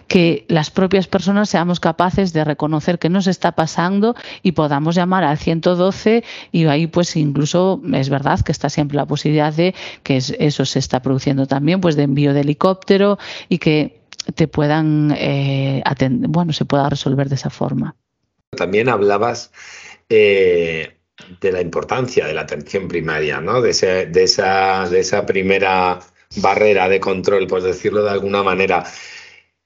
[0.08, 5.24] que las propias personas seamos capaces de reconocer qué nos está pasando y podamos llamar
[5.24, 10.16] al 112 y ahí pues incluso es verdad que está siempre la posibilidad de que
[10.16, 14.00] eso se está produciendo también, pues de envío de helicóptero y que
[14.34, 17.96] te puedan eh, atender, bueno, se pueda resolver de esa forma.
[18.56, 19.52] También hablabas
[20.08, 20.96] eh,
[21.40, 23.60] de la importancia de la atención primaria, ¿no?
[23.60, 23.72] De,
[24.06, 26.00] de, esa, de esa primera
[26.36, 28.84] barrera de control, por decirlo de alguna manera.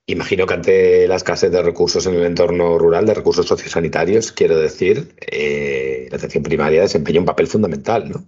[0.07, 4.59] Imagino que ante la escasez de recursos en el entorno rural, de recursos sociosanitarios, quiero
[4.59, 8.25] decir, eh, la atención primaria desempeña un papel fundamental, ¿no?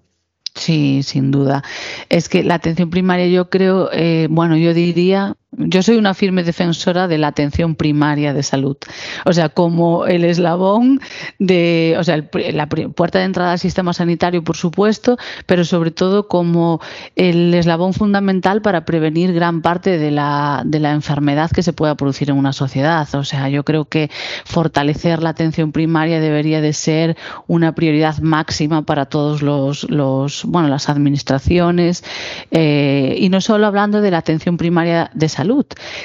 [0.54, 1.62] Sí, sin duda.
[2.08, 6.44] Es que la atención primaria yo creo, eh, bueno, yo diría yo soy una firme
[6.44, 8.76] defensora de la atención primaria de salud.
[9.24, 11.00] O sea, como el eslabón
[11.38, 15.16] de, o sea, la puerta de entrada al sistema sanitario, por supuesto,
[15.46, 16.80] pero sobre todo como
[17.14, 21.94] el eslabón fundamental para prevenir gran parte de la, de la enfermedad que se pueda
[21.94, 23.08] producir en una sociedad.
[23.14, 24.10] O sea, yo creo que
[24.44, 27.16] fortalecer la atención primaria debería de ser
[27.46, 32.04] una prioridad máxima para todos los, los bueno, las administraciones
[32.50, 35.45] eh, y no solo hablando de la atención primaria de salud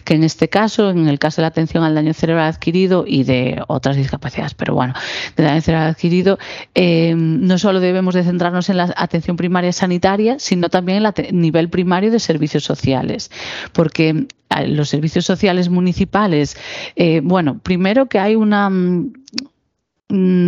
[0.04, 3.24] que en este caso, en el caso de la atención al daño cerebral adquirido y
[3.24, 4.94] de otras discapacidades, pero bueno,
[5.36, 6.38] de daño cerebral adquirido,
[6.76, 11.40] eh, no solo debemos de centrarnos en la atención primaria sanitaria, sino también en el
[11.40, 13.32] nivel primario de servicios sociales,
[13.74, 16.58] porque eh, los servicios sociales municipales,
[16.96, 19.14] eh, bueno, primero que hay una Mm,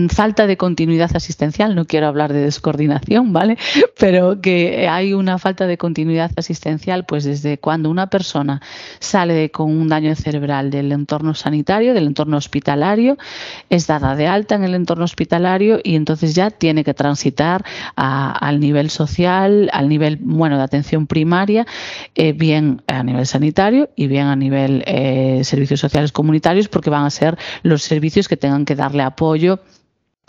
[0.09, 3.57] falta de continuidad asistencial, no quiero hablar de descoordinación, ¿vale?
[3.99, 8.61] Pero que hay una falta de continuidad asistencial, pues desde cuando una persona
[8.99, 13.17] sale con un daño cerebral del entorno sanitario, del entorno hospitalario,
[13.69, 17.63] es dada de alta en el entorno hospitalario y entonces ya tiene que transitar
[17.95, 21.65] al nivel social, al nivel, bueno, de atención primaria,
[22.15, 27.05] eh, bien a nivel sanitario y bien a nivel eh, servicios sociales comunitarios, porque van
[27.05, 29.52] a ser los servicios que tengan que darle apoyo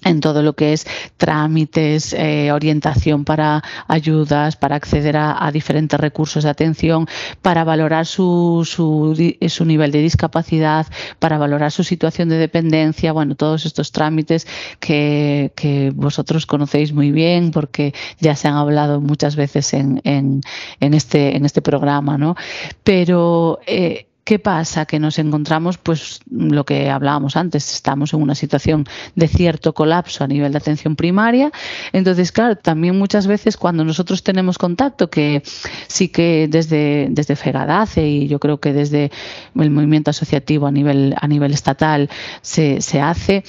[0.05, 0.87] en todo lo que es
[1.17, 7.07] trámites, eh, orientación para ayudas, para acceder a, diferentes recursos de atención,
[7.43, 10.87] para valorar su, su, nivel de discapacidad,
[11.19, 14.47] para valorar su situación de dependencia, bueno, todos estos trámites
[14.81, 15.53] que,
[15.95, 20.43] vosotros conocéis muy bien porque ya se han hablado muchas veces en, en,
[20.81, 22.37] en este, en este programa, ¿no?
[22.83, 24.87] Pero eh, ¿Qué pasa?
[24.87, 30.25] Que nos encontramos, pues lo que hablábamos antes, estamos en una situación de cierto colapso
[30.25, 31.53] a nivel de atención primaria.
[31.93, 35.43] Entonces, claro, también muchas veces cuando nosotros tenemos contacto, que
[35.89, 39.11] sí que desde, desde FEGADACE y yo creo que desde
[39.57, 42.09] el movimiento asociativo a nivel, a nivel estatal
[42.41, 43.45] se, se hace,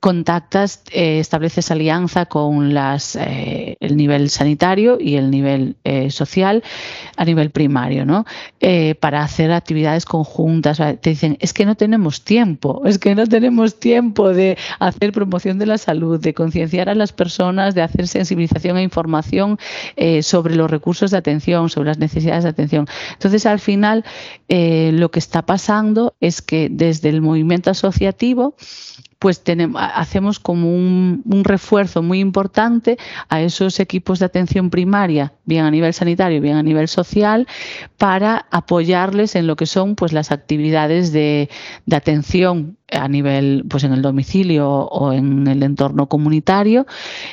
[0.00, 6.62] contactas, eh, estableces alianza con las, eh, el nivel sanitario y el nivel eh, social
[7.16, 8.24] a nivel primario, ¿no?
[9.00, 10.78] para hacer actividades conjuntas.
[11.00, 15.58] Te dicen, es que no tenemos tiempo, es que no tenemos tiempo de hacer promoción
[15.58, 19.58] de la salud, de concienciar a las personas, de hacer sensibilización e información
[20.22, 22.86] sobre los recursos de atención, sobre las necesidades de atención.
[23.12, 24.04] Entonces, al final,
[24.48, 28.54] lo que está pasando es que desde el movimiento asociativo,
[29.18, 35.64] pues tenemos, hacemos como un, refuerzo muy importante a esos equipos de atención primaria, bien
[35.64, 37.46] a nivel sanitario, bien a nivel social,
[37.96, 41.48] para apoyarles en lo que son pues las actividades de,
[41.86, 46.86] de atención a nivel, pues en el domicilio o en el entorno comunitario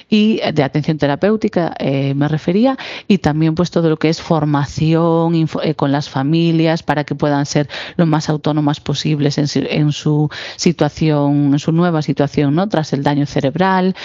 [0.10, 5.48] y de atención terapéutica eh, me refería y también pues todo lo que es formación
[5.64, 10.30] eh, con las familias para que puedan ser lo más autónomas posibles en, en, su
[10.58, 12.68] situación, en su nueva situación, ¿no?
[12.68, 13.96] Tras el daño cerebral.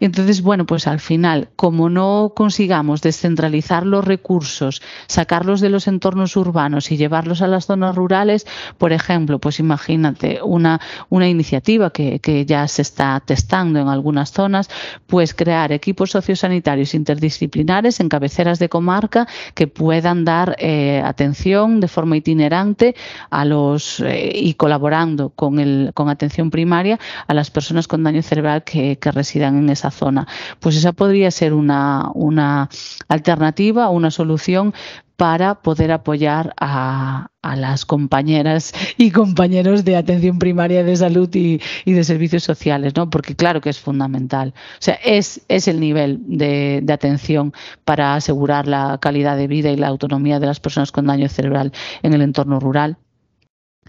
[0.00, 6.36] Entonces, bueno, pues al final, como no consigamos descentralizar los recursos, sacarlos de los entornos
[6.36, 8.46] urbanos y llevarlos a las zonas rurales,
[8.78, 14.68] por ejemplo, pues imagínate una una iniciativa que, ya se está testando en algunas zonas,
[15.06, 21.88] pues crear equipos sociosanitarios interdisciplinares en cabeceras de comarca que puedan dar eh, atención de
[21.88, 22.94] forma itinerante
[23.30, 28.22] a los eh, y colaborando con, el, con atención primaria a las personas con daño
[28.22, 30.26] cerebral que, que residan en esa zona.
[30.60, 32.68] Pues esa podría ser una, una
[33.08, 34.74] alternativa, una solución
[35.16, 42.04] para poder apoyar a, las compañeras y compañeros de atención primaria de salud y, de
[42.04, 43.10] servicios sociales, ¿no?
[43.10, 44.54] Porque claro que es fundamental.
[44.56, 47.52] O sea, es, es el nivel de, de, atención
[47.84, 51.72] para asegurar la calidad de vida y la autonomía de las personas con daño cerebral
[52.02, 52.96] en el entorno rural.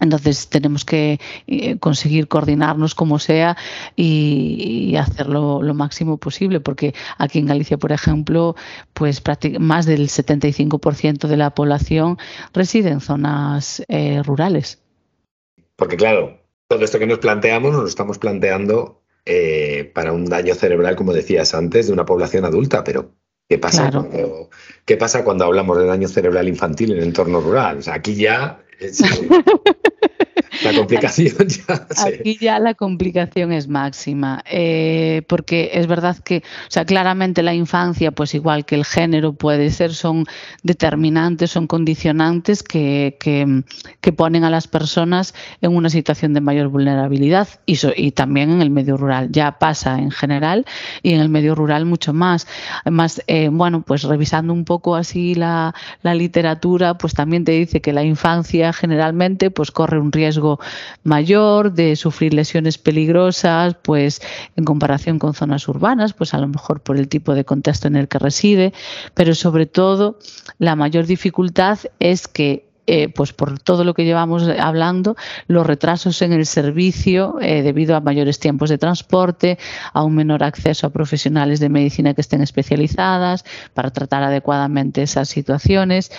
[0.00, 3.56] Entonces tenemos que eh, conseguir coordinarnos como sea
[3.94, 8.56] y, hacerlo lo máximo posible, porque aquí en Galicia, por ejemplo,
[8.94, 9.22] pues
[9.58, 12.18] más del 75% de la población
[12.54, 14.82] reside en zonas eh, rurales.
[15.76, 20.54] Porque claro, todo esto que nos planteamos nos lo estamos planteando eh, para un daño
[20.54, 23.12] cerebral, como decías antes, de una población adulta, pero
[23.48, 24.50] ¿qué pasa, cuando,
[24.84, 27.78] ¿qué pasa cuando hablamos de daño cerebral infantil en el entorno rural?
[27.78, 29.00] O sea, aquí ya It's
[30.62, 31.86] la complicación ya.
[32.06, 37.54] Aquí ya la complicación es máxima, eh, porque es verdad que, o sea, claramente la
[37.54, 40.24] infancia, pues igual que el género puede ser, son
[40.62, 47.48] determinantes, son condicionantes que, que, ponen a las personas en una situación de mayor vulnerabilidad
[47.66, 49.28] y, y también en el medio rural.
[49.30, 50.64] Ya pasa en general
[51.02, 52.46] y en el medio rural mucho más.
[52.82, 57.80] Además, eh, bueno, pues revisando un poco así la, la literatura, pues también te dice
[57.80, 60.45] que la infancia generalmente pues corre un riesgo
[61.02, 64.20] mayor de sufrir lesiones peligrosas, pues
[64.56, 67.96] en comparación con zonas urbanas, pues a lo mejor por el tipo de contexto en
[67.96, 68.72] el que reside,
[69.14, 70.18] pero sobre todo
[70.58, 75.16] la mayor dificultad es que eh, pues por todo lo que llevamos hablando,
[75.48, 79.58] los retrasos en el servicio eh, debido a mayores tiempos de transporte,
[79.92, 83.44] a un menor acceso a profesionales de medicina que estén especializadas
[83.74, 86.12] para tratar adecuadamente esas situaciones.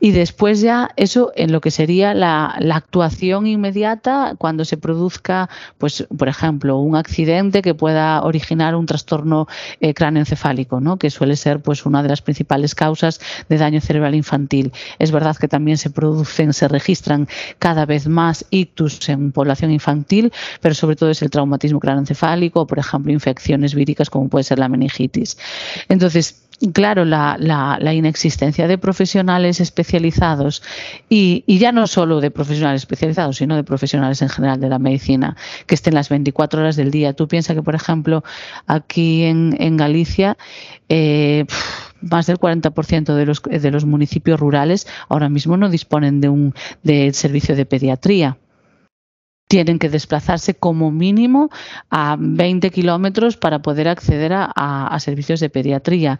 [0.00, 5.48] Y después ya eso en lo que sería la, actuación inmediata cuando se produzca,
[5.78, 9.46] pues, por ejemplo, un accidente que pueda originar un trastorno
[9.80, 10.98] eh, cráneoencefálico, ¿no?
[10.98, 14.72] que suele ser pues, una de las principales causas de daño cerebral infantil.
[14.98, 20.32] Es verdad que también se producen, se registran cada vez más ictus en población infantil,
[20.60, 24.68] pero sobre todo es el traumatismo craneoencefálico por ejemplo, infecciones víricas como puede ser la
[24.68, 25.38] meningitis.
[25.88, 30.62] Entonces, claro, la, la, inexistencia de profesionales especializados
[31.08, 34.78] y, y, ya no solo de profesionales especializados, sino de profesionales en general de la
[34.78, 35.36] medicina,
[35.66, 37.12] que estén las 24 horas del día.
[37.12, 38.24] Tú piensas que, por ejemplo,
[38.66, 40.36] aquí en, Galicia,
[40.88, 41.46] eh,
[42.00, 46.54] más del 40% de los, de los municipios rurales ahora mismo no disponen de un
[47.12, 48.36] servicio de pediatría
[49.48, 51.50] tienen que desplazarse como mínimo
[51.90, 56.18] a 20 kilómetros para poder acceder a, servicios de pediatría.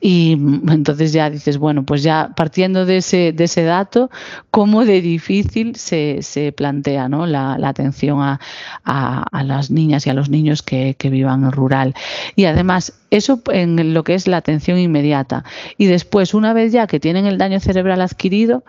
[0.00, 0.32] Y
[0.68, 4.10] entonces ya dices, bueno, pues ya partiendo de ese, de ese dato,
[4.50, 7.26] cómo de difícil se, se plantea ¿no?
[7.26, 8.40] la, atención a,
[8.84, 11.94] a, las niñas y a los niños que, que vivan en rural.
[12.34, 15.44] Y además, eso en lo que es la atención inmediata.
[15.78, 18.64] Y después, una vez ya que tienen el daño cerebral adquirido,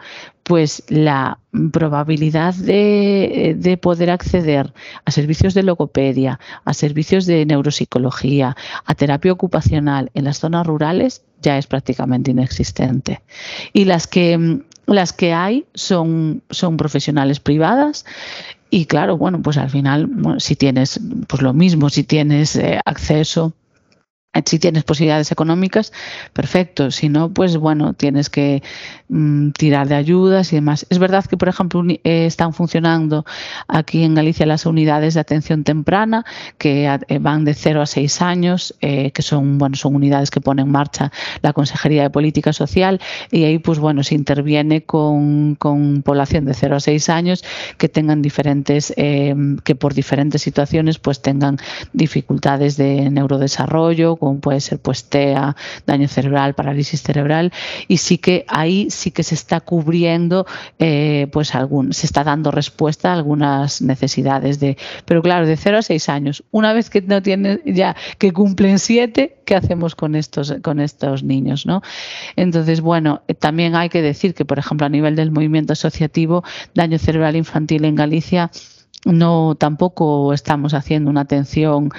[0.47, 1.39] pues la
[1.73, 8.55] probabilidad de, poder acceder a servicios de logopedia, a servicios de neuropsicología,
[8.85, 13.21] a terapia ocupacional en las zonas rurales ya es prácticamente inexistente.
[13.73, 18.05] Y las que las que hay son, son profesionales privadas
[18.69, 23.53] y claro, bueno, pues al final, si tienes, pues lo mismo, si tienes eh, acceso
[24.45, 25.91] si tienes posibilidades económicas,
[26.33, 26.91] perfecto.
[26.91, 28.61] Si no, pues bueno, tienes que
[29.09, 30.85] mm, tirar de ayudas y demás.
[30.89, 33.25] Es verdad que, por ejemplo, eh, están funcionando
[33.67, 36.25] aquí en Galicia las unidades de atención temprana
[36.57, 40.41] que eh, van de 0 a 6 años, eh, que son, bueno, son unidades que
[40.41, 42.99] pone en marcha la Consejería de Política Social
[43.31, 47.43] y ahí, pues bueno, se interviene con, con población de 0 a 6 años
[47.77, 51.57] que tengan diferentes, que por diferentes situaciones, pues tengan
[51.93, 57.51] dificultades de neurodesarrollo, como puede ser pues TEA, daño cerebral, parálisis cerebral,
[57.87, 60.45] y sí que ahí sí que se está cubriendo,
[60.79, 65.77] eh, pues algún, se está dando respuesta a algunas necesidades de, pero claro, de 0
[65.77, 66.43] a 6 años.
[66.51, 71.23] Una vez que no tienen ya, que cumplen 7, ¿qué hacemos con estos, con estos
[71.23, 71.65] niños?
[71.65, 71.81] ¿no?
[72.35, 76.97] Entonces, bueno, también hay que decir que, por ejemplo, a nivel del movimiento asociativo, daño
[76.97, 78.51] cerebral infantil en Galicia,
[79.11, 81.89] no tampoco estamos haciendo una atención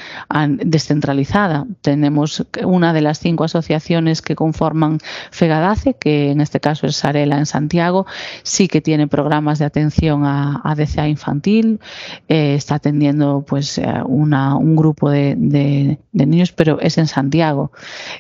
[0.65, 1.67] descentralizada.
[1.81, 4.99] Tenemos una de las cinco asociaciones que conforman
[5.31, 8.07] FEGADACE, que en este caso es Sarela en Santiago,
[8.43, 11.81] sí que tiene programas de atención a, DCA infantil,
[12.29, 17.73] eh, está atendiendo pues eh, un grupo de, niños, pero es en Santiago.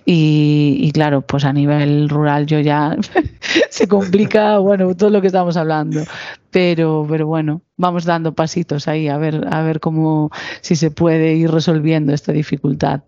[0.04, 2.96] Y, claro, pues a nivel rural yo ya
[3.70, 6.00] se complica, bueno, todo lo que estamos hablando
[6.50, 10.30] pero, pero bueno, vamos dando pasitos ahí a ver, a ver cómo
[10.60, 13.02] si se puede ir resolviendo esta dificultad.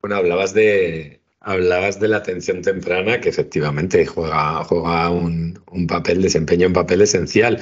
[0.00, 6.66] Bueno, hablabas de, Hablabas de la atención temprana, que efectivamente juega, juega un, papel, desempeña
[6.66, 7.60] un papel esencial.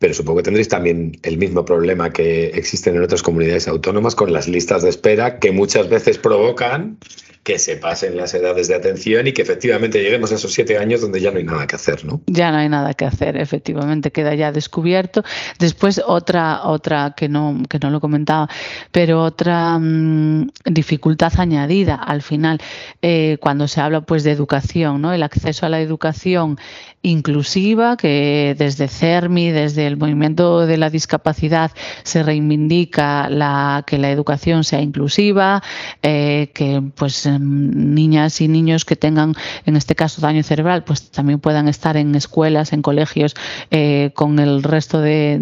[0.00, 4.32] Pero supongo que tendréis también el mismo problema que existen en otras comunidades autónomas con
[4.32, 6.98] las listas de espera que muchas veces provocan
[7.44, 11.02] que se pasen las edades de atención y que efectivamente lleguemos a esos siete años
[11.02, 12.22] donde ya no hay nada que hacer, ¿no?
[12.26, 15.22] Ya no hay nada que hacer, efectivamente, queda ya descubierto.
[15.58, 18.48] Después otra, otra que no, que no lo comentaba,
[18.90, 22.60] pero otra mm, dificultad añadida al final,
[23.02, 25.12] eh, cuando se habla pues de educación, ¿no?
[25.12, 26.58] El acceso a la educación
[27.02, 31.70] inclusiva, que desde CERMI, desde el movimiento de la discapacidad,
[32.02, 35.62] se reivindica la, que la educación sea inclusiva,
[36.02, 39.34] eh, que pues niñas y niños que tengan,
[39.66, 43.34] en este caso, daño cerebral, pues también puedan estar en escuelas, en colegios
[43.70, 45.38] eh, con el resto de,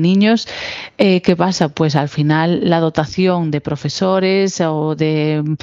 [0.00, 0.48] niños.
[0.98, 1.68] Eh, ¿Qué pasa?
[1.68, 5.56] Pues al final la dotación de profesores o de,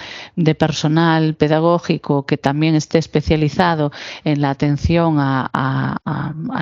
[0.58, 3.92] personal pedagógico que también esté especializado
[4.24, 6.00] en la atención a,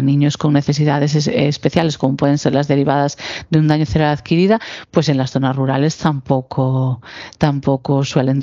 [0.02, 3.18] niños con necesidades especiales, como pueden ser las derivadas
[3.50, 4.60] de un daño cerebral adquirida,
[4.92, 7.02] pues en las zonas rurales tampoco,
[7.38, 8.40] tampoco suelen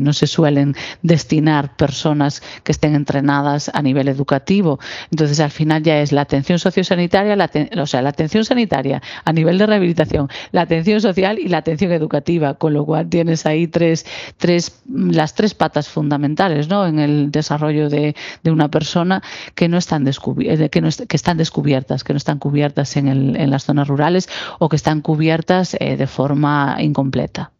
[0.00, 4.78] no se suelen destinar personas que estén entrenadas a nivel educativo.
[5.10, 7.50] Entonces, al final ya es la atención sociosanitaria, la,
[7.80, 11.92] o sea, la atención sanitaria a nivel de rehabilitación, la atención social y la atención
[11.92, 14.06] educativa, con lo cual tienes ahí tres,
[14.36, 16.86] tres, las tres patas fundamentales ¿no?
[16.86, 19.22] en el desarrollo de, una persona
[19.54, 23.50] que no están eh, que, no están descubiertas, que no están cubiertas en, el, en
[23.50, 24.28] las zonas rurales
[24.58, 27.52] o que están cubiertas eh, de forma incompleta.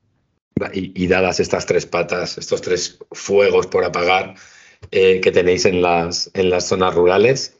[0.72, 4.34] Y, dadas estas tres patas, estos tres fuegos por apagar
[4.90, 7.58] eh, que tenéis en las, en las zonas rurales,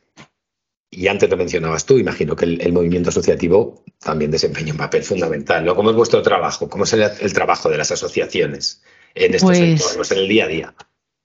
[0.91, 5.65] y antes lo mencionabas tú, imagino que el, movimiento asociativo también desempeña un papel fundamental.
[5.65, 5.77] ¿no?
[5.77, 6.69] ¿Cómo es vuestro trabajo?
[6.69, 8.83] ¿Cómo es el, trabajo de las asociaciones
[9.15, 10.75] en estos pues, entornos, en el día a día?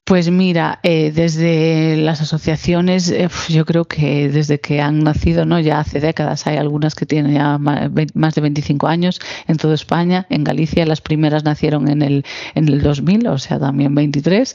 [0.06, 5.62] Pues mira, eh, desde las asociaciones, eh, yo creo que desde que han nacido, no,
[5.62, 10.28] ya hace décadas, hay algunas que tienen ya más de 25 años en toda España.
[10.30, 14.54] En Galicia las primeras nacieron en el, en el 2000, o sea, también 23,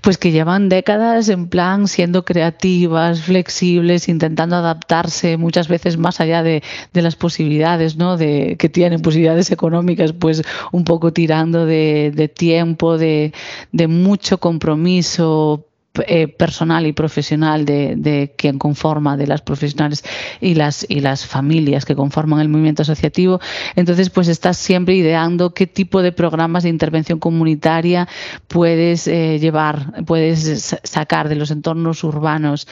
[0.00, 6.42] pues que llevan décadas en plan siendo creativas, flexibles, intentando adaptarse muchas veces más allá
[6.42, 8.16] de, de las posibilidades, ¿no?
[8.16, 13.32] De que tienen posibilidades económicas, pues un poco tirando de, de tiempo, de,
[13.70, 15.69] de mucho compromiso compromiso
[16.06, 20.04] eh, personal y profesional de, quien conforma, de las profesionales
[20.40, 23.40] y las, y las familias que conforman el movimiento asociativo.
[23.74, 28.06] Entonces, pues estás siempre ideando qué tipo de programas de intervención comunitaria
[28.46, 32.68] puedes eh, llevar, puedes sacar de los entornos urbanos,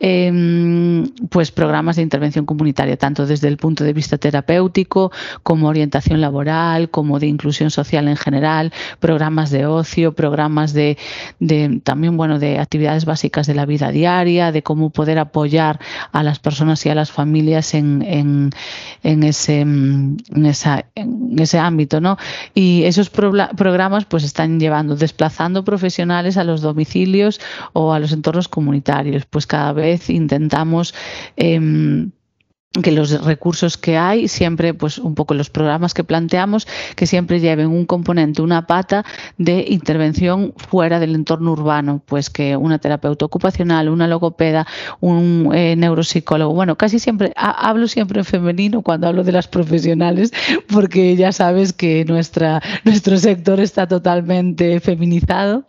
[0.00, 5.12] em, pues programas de intervención comunitaria, tanto desde el punto de vista terapéutico
[5.42, 10.96] como orientación laboral, como de inclusión social en general, programas de ocio, programas de,
[11.38, 15.80] de también, bueno, de actividades básicas de la vida diaria, de cómo poder apoyar
[16.12, 18.02] a las personas y a las familias en,
[19.02, 22.00] en, ese, en, esa, en ese ámbito.
[22.00, 22.16] ¿no?
[22.54, 27.40] Y esos programas pues están llevando, desplazando profesionales a los domicilios
[27.72, 29.26] o a los entornos comunitarios.
[29.26, 30.94] Pues cada vez intentamos...
[31.36, 32.10] Em,
[32.80, 36.66] que los recursos que hay, siempre, pues un poco los programas que planteamos,
[36.96, 39.04] que siempre lleven un componente, una pata
[39.36, 44.66] de intervención fuera del entorno urbano, pues que una terapeuta ocupacional, una logopeda,
[45.00, 50.32] un eh, neuropsicólogo, bueno, casi siempre, hablo siempre en femenino cuando hablo de las profesionales,
[50.72, 55.66] porque ya sabes que nuestra, nuestro sector está totalmente feminizado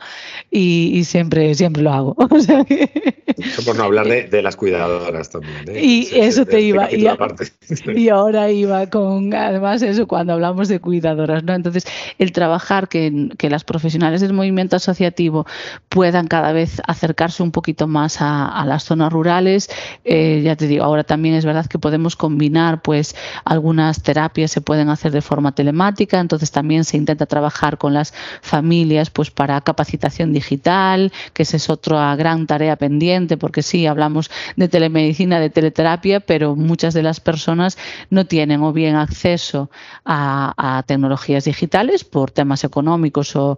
[0.50, 2.16] y, siempre, siempre lo hago.
[3.66, 5.64] por no hablar de, las cuidadoras también.
[5.68, 5.84] ¿eh?
[5.84, 6.88] Y eso te iba
[7.96, 11.54] y, ahora iba con, además eso, cuando hablamos de cuidadoras, ¿no?
[11.54, 11.86] Entonces,
[12.20, 15.46] el trabajar que, que las profesionales del movimiento asociativo
[15.90, 19.70] puedan cada vez acercarse un poquito más a, las zonas rurales,
[20.06, 23.16] eh, ya te digo, ahora también es verdad que podemos combinar, pues,
[23.46, 28.14] algunas terapias se pueden hacer de forma telemática, entonces también se intenta trabajar con las
[28.42, 34.32] familias, pues, para capacitación digital, que esa es otra gran tarea pendiente, porque sí, hablamos
[34.56, 37.78] de telemedicina, de teleterapia, pero muchas muchas de las personas
[38.10, 39.72] no tienen o bien acceso
[40.04, 43.58] a, tecnologías digitales por temas económicos o,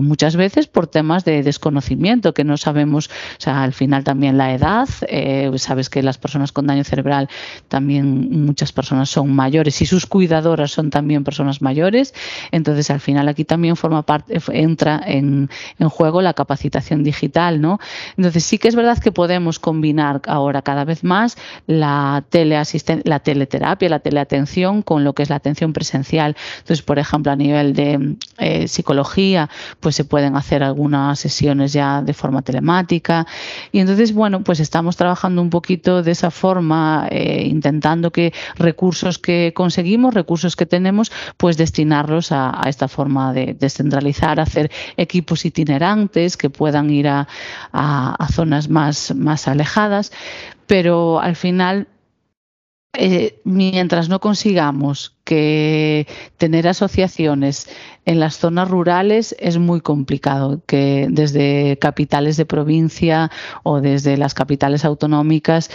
[0.00, 4.54] muchas veces por temas de desconocimiento que no sabemos, o sea, al final también la
[4.54, 7.28] edad, eh, sabes que las personas con daño cerebral
[7.68, 12.14] también muchas personas son mayores y sus cuidadoras son también personas mayores,
[12.52, 17.78] entonces al final aquí también forma parte, entra en, en juego la capacitación digital, ¿no?
[18.16, 22.64] Entonces sí que es verdad que podemos combinar ahora cada vez más la la,
[23.04, 26.36] la teleterapia, la teleatención con lo que es la atención presencial.
[26.58, 29.48] Entonces, por ejemplo, a nivel de eh, psicología,
[29.80, 33.26] pues se pueden hacer algunas sesiones ya de forma telemática.
[33.72, 39.18] Y entonces, bueno, pues estamos trabajando un poquito de esa forma, eh, intentando que recursos
[39.18, 46.36] que conseguimos, recursos que tenemos, pues destinarlos a, esta forma de descentralizar, hacer equipos itinerantes
[46.36, 47.26] que puedan ir a,
[47.72, 50.12] a zonas más, más alejadas,
[50.66, 51.88] pero al final
[52.96, 56.06] eh, mientras no consigamos que
[56.36, 57.68] tener asociaciones
[58.06, 63.30] en las zonas rurales es muy complicado, que desde capitales de provincia
[63.62, 65.70] o desde las capitales autonómicas,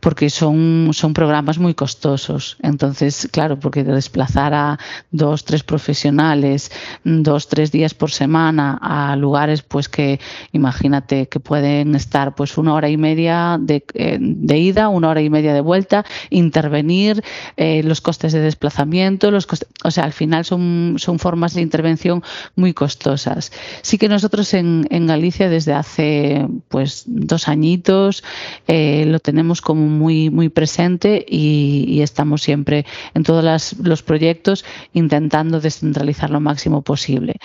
[0.00, 2.56] porque son, son programas muy costosos.
[2.62, 4.78] Entonces, claro, porque desplazar a
[5.10, 6.70] dos, tres profesionales,
[7.04, 10.20] dos, tres días por semana a lugares, pues que
[10.52, 14.18] imagínate que pueden estar pues una hora y media de, eh,
[14.56, 17.22] ida, una hora y media de vuelta, intervenir,
[17.56, 18.93] eh, los costes de desplazamiento,
[19.30, 19.46] los
[19.84, 22.22] o sea, al final son, son formas de intervención
[22.56, 23.52] muy costosas.
[23.82, 28.24] Sí que nosotros en, Galicia desde hace pues dos añitos
[28.66, 32.84] eh, lo tenemos como muy, muy presente y, estamos siempre
[33.14, 37.36] en todos los proyectos intentando descentralizar lo máximo posible.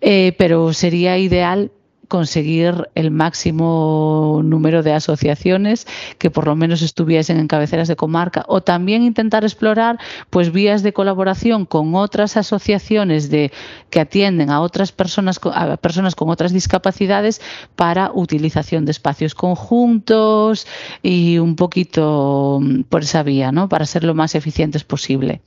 [0.00, 1.70] Eh, pero sería ideal
[2.12, 5.86] conseguir el máximo número de asociaciones
[6.18, 9.98] que por lo menos estuviesen en cabeceras de comarca o también intentar explorar
[10.28, 13.50] pues vías de colaboración con otras asociaciones de
[13.88, 17.40] que atienden a otras personas a personas con otras discapacidades
[17.76, 20.66] para utilización de espacios conjuntos
[21.02, 22.60] y un poquito
[22.90, 23.70] por esa vía, ¿no?
[23.70, 25.40] Para ser lo más eficientes posible.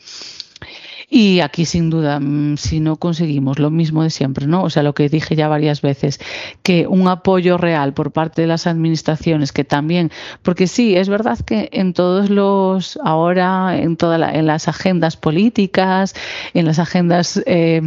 [1.10, 4.64] Y aquí, sin duda, mm, si no conseguimos lo mismo de siempre, ¿no?
[4.64, 6.20] O sea, lo que dije ya varias veces,
[6.64, 11.39] que un apoyo real por parte de las administraciones, que también, porque sí, es verdad
[11.39, 16.16] que en todos los, ahora, en todas las agendas políticas,
[16.53, 17.82] en las agendas eh,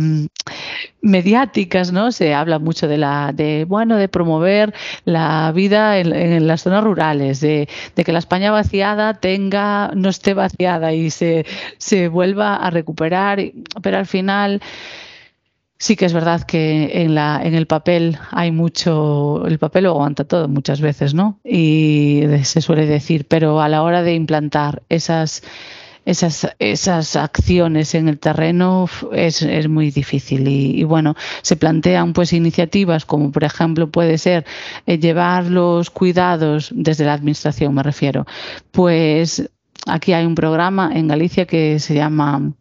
[1.00, 2.12] mediáticas, ¿no?
[2.12, 7.40] Se habla mucho de la, de bueno, de promover la vida en, las zonas rurales,
[7.40, 11.46] de, que la España vaciada tenga, no esté vaciada y se,
[11.78, 13.07] se vuelva a recuperar,
[13.82, 14.60] pero al final
[15.78, 19.90] sí que es verdad que en la, en el papel hay mucho, el papel lo
[19.90, 21.38] aguanta todo muchas veces, ¿no?
[21.44, 25.42] Y se suele decir, pero a la hora de implantar esas
[26.08, 32.32] esas, esas acciones en el terreno es, es muy difícil y, bueno, se plantean pues
[32.32, 34.46] iniciativas como por ejemplo puede ser
[34.86, 38.26] eh, llevar los cuidados desde la administración, me refiero,
[38.70, 39.50] pues
[39.86, 42.54] aquí hay un programa en Galicia que se llama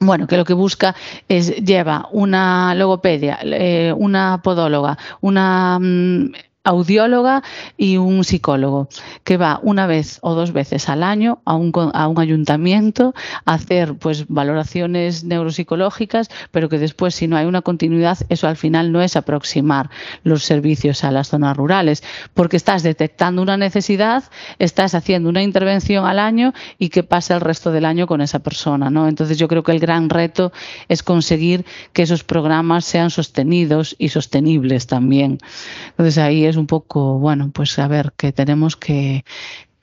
[0.00, 0.94] bueno, que lo que busca
[1.28, 6.32] es lleva una logopedia, eh, una podóloga, una mm,
[6.62, 7.42] audióloga
[7.78, 8.88] y un psicólogo
[9.24, 13.14] que va una vez o dos veces al año a un, a un ayuntamiento
[13.46, 18.56] a hacer pues valoraciones neuropsicológicas, pero que después si no hay una continuidad, eso al
[18.56, 19.88] final no es aproximar
[20.22, 22.02] los servicios a las zonas rurales,
[22.34, 24.24] porque estás detectando una necesidad,
[24.58, 28.40] estás haciendo una intervención al año y que pasa el resto del año con esa
[28.40, 29.08] persona, ¿no?
[29.08, 30.52] Entonces yo creo que el gran reto
[30.88, 35.38] es conseguir que esos programas sean sostenidos y sostenibles también.
[35.90, 39.24] Entonces ahí es un poco, bueno, pues a ver, que tenemos que,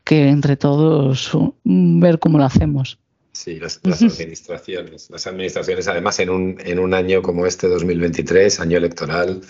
[0.03, 1.32] que entre todos
[1.63, 2.99] ver cómo lo hacemos.
[3.38, 5.09] Sí, las, administraciones.
[5.11, 9.41] Las administraciones, además, en un, en un año como este 2023, año electoral,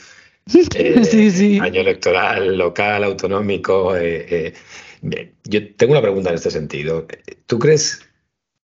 [0.76, 3.96] eh, año electoral local, autonómico.
[3.96, 4.54] Eh,
[5.02, 7.08] eh, yo tengo una pregunta en este sentido.
[7.46, 8.02] ¿Tú crees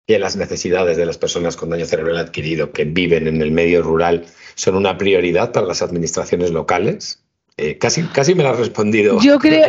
[0.07, 3.83] que las necesidades de las personas con daño cerebral adquirido que viven en el medio
[3.83, 7.25] rural son una prioridad para las administraciones locales?
[7.63, 9.21] Eh, casi, casi me lo has respondido.
[9.21, 9.67] Yo creo,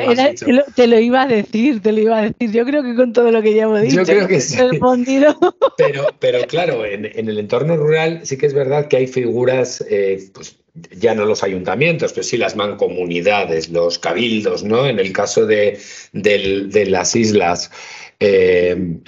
[0.76, 2.50] te, lo, iba a decir, te lo iba a decir.
[2.52, 4.58] Yo creo que con todo lo que ya hemos dicho, Yo creo que sí.
[4.58, 5.38] respondido.
[5.78, 10.30] Pero, pero claro, en, el entorno rural sí que es verdad que hay figuras, eh,
[10.32, 10.58] pues
[10.92, 14.88] ya no los ayuntamientos, pero sí las mancomunidades, los cabildos, ¿no?
[14.88, 15.80] En el caso de,
[16.14, 17.72] las islas.
[18.20, 19.00] Eh,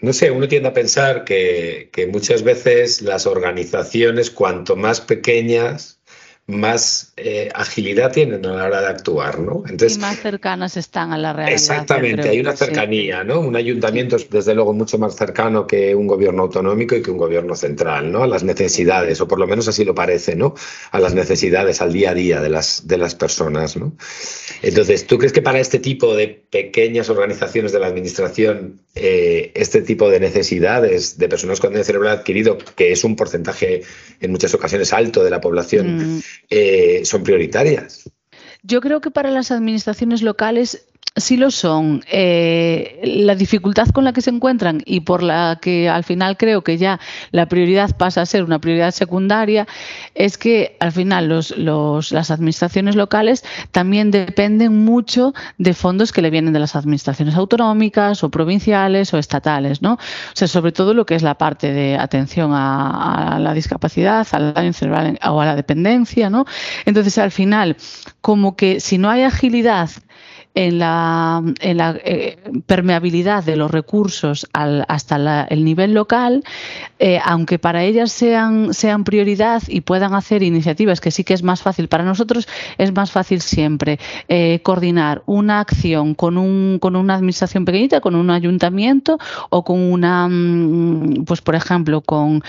[0.00, 6.00] no sé, uno tiende a pensar que, que muchas veces las organizaciones, cuanto más pequeñas,
[6.52, 9.64] más eh, agilidad tienen a la hora de actuar, ¿no?
[9.68, 11.54] Entonces, y más cercanas están a la realidad.
[11.54, 13.40] Exactamente, hay una cercanía, ¿no?
[13.40, 17.18] Un ayuntamiento es desde luego mucho más cercano que un gobierno autonómico y que un
[17.18, 18.22] gobierno central, ¿no?
[18.22, 20.54] A las necesidades, o por lo menos así lo parece, ¿no?
[20.90, 23.96] A las necesidades, al día a día de las, de las personas, ¿no?
[24.62, 29.82] Entonces, ¿tú crees que para este tipo de pequeñas organizaciones de la administración, eh, este
[29.82, 33.82] tipo de necesidades de personas con cerebral adquirido, que es un porcentaje
[34.20, 36.22] en muchas ocasiones alto de la población, mm.
[36.50, 38.10] Eh, son prioritarias.
[38.62, 40.86] Yo creo que para las administraciones locales
[41.16, 42.04] sí lo son.
[42.10, 46.62] Eh, la dificultad con la que se encuentran y por la que al final creo
[46.62, 47.00] que ya
[47.30, 49.66] la prioridad pasa a ser una prioridad secundaria
[50.14, 56.30] es que al final los, las administraciones locales también dependen mucho de fondos que le
[56.30, 59.94] vienen de las administraciones autonómicas o provinciales o estatales, ¿no?
[59.94, 64.26] O sea, sobre todo lo que es la parte de atención a, a la discapacidad,
[64.32, 66.46] al daño cerebral o a la dependencia, ¿no?
[66.86, 67.76] Entonces, al final,
[68.20, 69.90] como que si no hay agilidad
[70.54, 76.44] en la, en la eh, permeabilidad de los recursos al, hasta el nivel local,
[76.98, 81.42] eh, aunque para ellas sean, sean prioridad y puedan hacer iniciativas que sí que es
[81.42, 82.48] más fácil para nosotros,
[82.78, 83.98] es más fácil siempre
[84.28, 89.18] eh, coordinar una acción con, un, con una administración pequeñita, con un ayuntamiento
[89.50, 92.42] o con una, mm, pues por ejemplo, con,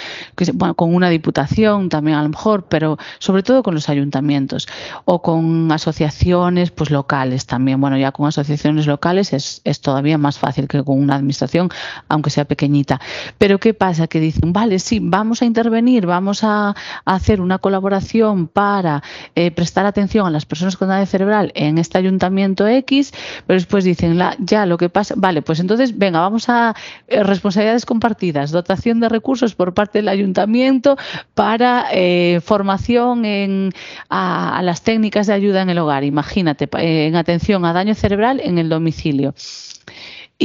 [0.53, 4.67] bueno, con una diputación también a lo mejor, pero sobre todo con los ayuntamientos
[5.05, 7.79] o con asociaciones pues locales también.
[7.97, 11.69] Ya con asociaciones locales es, es, todavía más fácil que con una administración,
[12.07, 12.99] aunque sea pequeñita.
[13.37, 14.07] Pero ¿qué pasa?
[14.07, 16.75] Que dicen, vale, sí, vamos a intervenir, vamos a,
[17.05, 19.03] hacer una colaboración para
[19.35, 23.13] eh, prestar atención a las personas con daño cerebral en este ayuntamiento X,
[23.45, 26.75] pero después dicen, ya lo que pasa, vale, pues entonces, venga, vamos a
[27.07, 30.97] eh, responsabilidades compartidas, dotación de recursos por parte del ayuntamiento
[31.33, 33.73] para eh, formación en,
[34.09, 36.03] a, a, las técnicas de ayuda en el hogar.
[36.03, 39.33] Imagínate, en atención a daño cerebral en el domicilio.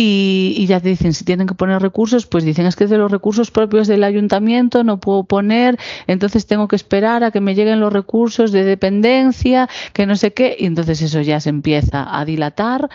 [0.00, 3.10] Y, ya te dicen, si tienen que poner recursos, pues dicen, es que de los
[3.10, 5.76] recursos propios del ayuntamiento no puedo poner,
[6.06, 10.32] entonces tengo que esperar a que me lleguen los recursos de dependencia, que no sé
[10.32, 12.88] qué, y entonces eso ya se empieza a dilatar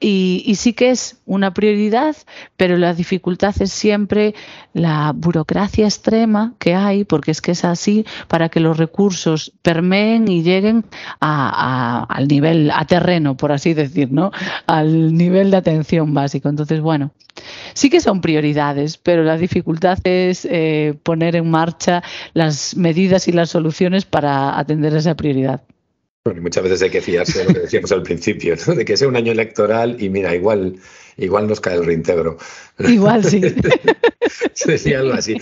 [0.00, 2.16] y, y sí que es una prioridad,
[2.56, 4.34] pero la dificultad es siempre
[4.72, 10.26] la burocracia extrema que hay, porque es que es así, para que los recursos permeen
[10.28, 10.86] y lleguen
[11.20, 14.30] a, a, al nivel, a terreno, por así decir, ¿no?
[14.66, 16.14] Al nivel de atención
[16.48, 17.12] Entonces, bueno,
[17.74, 22.02] sí que son prioridades, pero la dificultad es eh, poner en marcha
[22.34, 25.62] las medidas y las soluciones para atender esa prioridad.
[26.26, 28.74] Bueno, muchas veces hay que fiarse de lo que decíamos al principio, ¿no?
[28.74, 30.74] de que sea un año electoral y mira, igual,
[31.16, 32.36] igual nos cae el reintegro.
[32.80, 33.40] Igual sí.
[34.76, 35.36] sí, algo así.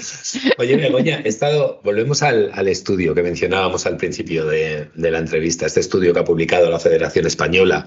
[0.58, 5.20] Oye, Begoña, he estado, volvemos al, al, estudio que mencionábamos al principio de, de, la
[5.20, 7.86] entrevista, este estudio que ha publicado la Federación Española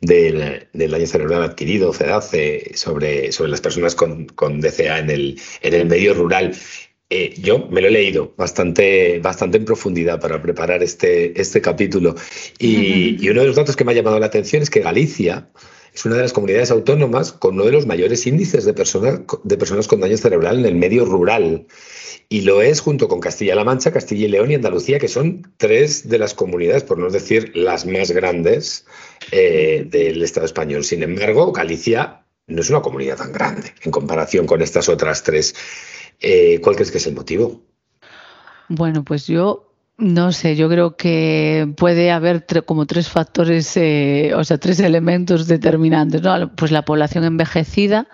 [0.00, 5.40] del, del daño cerebral adquirido, FEDACE, sobre, sobre las personas con, con DCA en el,
[5.62, 6.54] en el medio rural.
[7.10, 12.14] Eh, yo me lo he leído bastante, bastante en profundidad para preparar este, este capítulo.
[12.58, 15.48] Y, y, uno de los datos que me ha llamado la atención es que Galicia
[15.98, 19.56] es una de las comunidades autónomas con uno de los mayores índices de personas, de
[19.56, 21.66] personas con daño cerebral en el medio rural.
[22.28, 26.08] Y lo es junto con Castilla-La Mancha, Castilla y León y Andalucía, que son tres
[26.08, 28.86] de las comunidades, por no decir las más grandes
[29.32, 30.84] eh, del Estado español.
[30.84, 35.56] Sin embargo, Galicia no es una comunidad tan grande en comparación con estas otras tres.
[36.20, 37.60] Eh, ¿Cuál crees que es el motivo?
[38.68, 39.67] Bueno, pues yo
[39.98, 45.48] no sé, yo creo que puede haber como tres factores, eh, o sea, tres elementos
[45.48, 46.54] determinantes, ¿no?
[46.54, 48.06] Pues la población envejecida,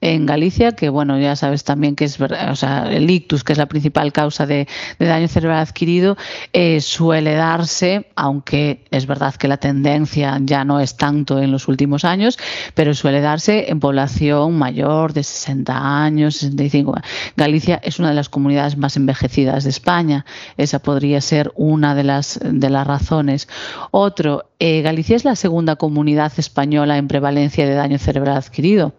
[0.00, 3.58] en Galicia, que bueno, ya sabes también que es o sea, el ictus, que es
[3.58, 4.68] la principal causa de,
[4.98, 6.16] daño cerebral adquirido,
[6.52, 11.68] eh, suele darse, aunque es verdad que la tendencia ya no es tanto en los
[11.68, 12.38] últimos años,
[12.74, 16.94] pero suele darse en población mayor de 60 años, 65.
[17.36, 20.24] Galicia es una de las comunidades más envejecidas de España.
[20.56, 23.48] Esa podría ser una de las, de las razones.
[23.90, 28.94] Otro, eh, Galicia es la segunda comunidad española en prevalencia de daño cerebral adquirido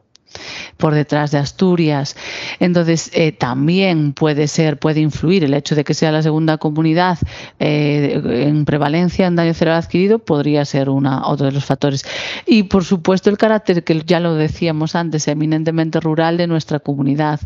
[0.78, 2.16] por detrás de Asturias.
[2.60, 7.18] Entonces, eh, también puede ser, puede influir el hecho de que sea la segunda comunidad
[7.60, 12.06] eh, en prevalencia en daño cerebral adquirido, podría ser una, otro de los factores.
[12.46, 17.40] Y, por supuesto, el carácter, que ya lo decíamos antes, eminentemente rural de nuestra comunidad,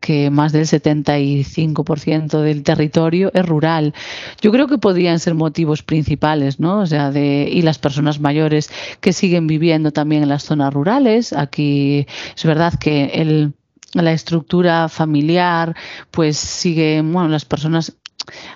[0.00, 3.94] que más del 75% del territorio es rural.
[4.40, 6.80] Yo creo que podrían ser motivos principales, ¿no?
[6.80, 8.70] O sea, de, y las personas mayores
[9.00, 11.32] que siguen viviendo también en las zonas rurales.
[11.32, 12.06] Aquí
[12.36, 13.54] es verdad que el,
[13.92, 15.76] la estructura familiar
[16.10, 17.96] pues sigue, bueno, las personas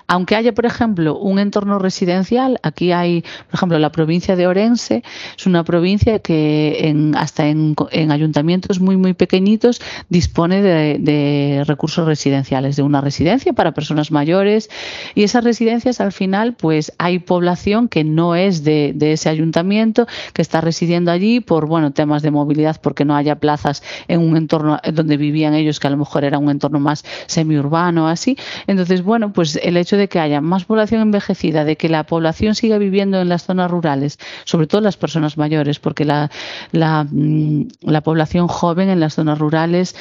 [0.07, 5.03] aunque haya, por ejemplo, un entorno residencial, aquí hay, por ejemplo, la provincia de Orense,
[5.37, 12.05] es una provincia que en, hasta en, en, ayuntamientos muy, muy pequeñitos dispone de, recursos
[12.05, 14.69] residenciales, de una residencia para personas mayores
[15.15, 20.07] y esas residencias al final, pues hay población que no es de, de ese ayuntamiento,
[20.33, 24.37] que está residiendo allí por, bueno, temas de movilidad, porque no haya plazas en un
[24.37, 28.37] entorno donde vivían ellos, que a lo mejor era un entorno más semiurbano, así.
[28.67, 32.55] Entonces, bueno, pues el hecho de que haya más población envejecida, de que la población
[32.55, 36.31] siga viviendo en las zonas rurales, sobre todo las personas mayores, porque la,
[36.71, 39.95] la, mm, la población joven en las zonas rurales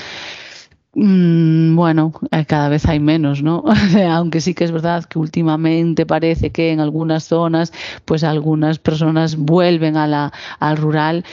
[0.97, 3.65] Mm, bueno, eh, cada vez hay menos, ¿no?
[4.11, 7.73] Aunque sí que es verdad que últimamente parece que en algunas zonas,
[8.05, 11.25] pues algunas personas vuelven a al rural,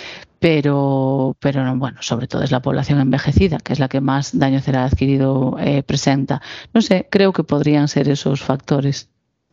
[0.41, 4.59] pero, pero bueno, sobre todo es la población envejecida, que es la que más daño
[4.59, 6.41] cerebral adquirido eh, presenta.
[6.73, 9.07] No sé, creo que podrían ser esos factores.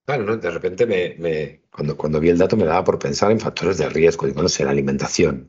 [0.07, 0.39] Claro, ¿no?
[0.39, 3.91] de repente me, cuando, cuando vi el dato me daba por pensar en factores de
[3.91, 5.49] riesgo, digo, no sé, la alimentación,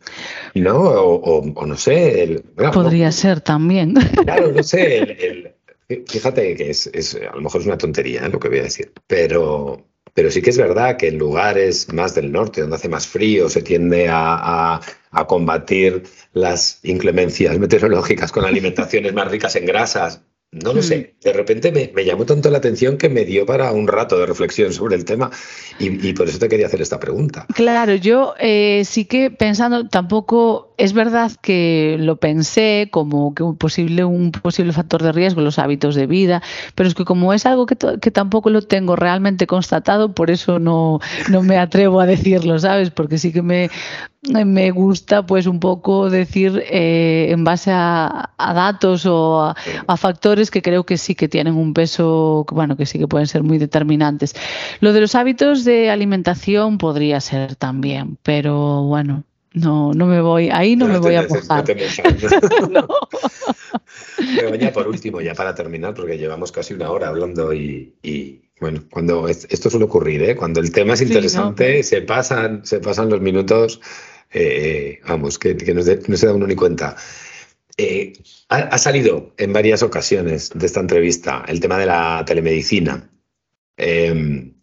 [0.56, 0.78] ¿no?
[0.78, 2.22] O, no sé.
[2.22, 2.42] El,
[2.74, 3.94] Podría ser también.
[4.26, 4.98] Claro, no sé.
[4.98, 5.54] El,
[6.06, 8.30] fíjate que es, es, a lo mejor es una tontería ¿eh?
[8.30, 9.88] lo que voy a decir, pero,
[10.20, 13.48] pero sí que es verdad que en lugares más del norte, donde hace más frío,
[13.48, 16.04] se tiende a, a combatir
[16.34, 21.24] las inclemencias meteorológicas con alimentaciones más ricas en grasas no lo sé, mm.
[21.26, 24.74] de repente me, llamó tanto la atención que me dio para un rato de reflexión
[24.74, 25.30] sobre el tema
[25.78, 27.46] y, por eso te quería hacer esta pregunta.
[27.54, 33.58] Claro, yo eh, sí que pensando, tampoco es verdad que lo pensé como que un
[33.58, 36.42] posible, un posible factor de riesgo los hábitos de vida,
[36.74, 40.58] pero es que como es algo que, que tampoco lo tengo realmente constatado, por eso
[40.58, 42.90] no, no me atrevo a decirlo, ¿sabes?
[42.90, 43.70] Porque sí que me,
[44.22, 50.62] me gusta pues un poco decir eh, en base a, datos o a, factores que
[50.62, 54.36] creo que sí que tienen un peso, bueno, que sí que pueden ser muy determinantes.
[54.82, 60.50] Lo de los hábitos de alimentación podría ser también, pero bueno, no, no me voy,
[60.52, 61.66] ahí no, me voy a mojar.
[62.70, 62.88] No
[64.36, 67.94] Pero ya por último, ya para terminar, porque llevamos casi una hora hablando y,
[68.60, 70.36] bueno, cuando esto suele ocurrir, ¿eh?
[70.36, 73.80] cuando el tema es interesante, se pasan, se pasan los minutos,
[74.32, 76.96] eh, vamos, que, no, se, da uno ni cuenta.
[77.78, 78.14] Eh,
[78.50, 83.10] ha, salido en varias ocasiones de esta entrevista el tema de la telemedicina.
[83.78, 84.56] Em,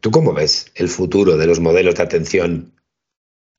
[0.00, 2.72] ¿Tú cómo ves el futuro de los modelos de atención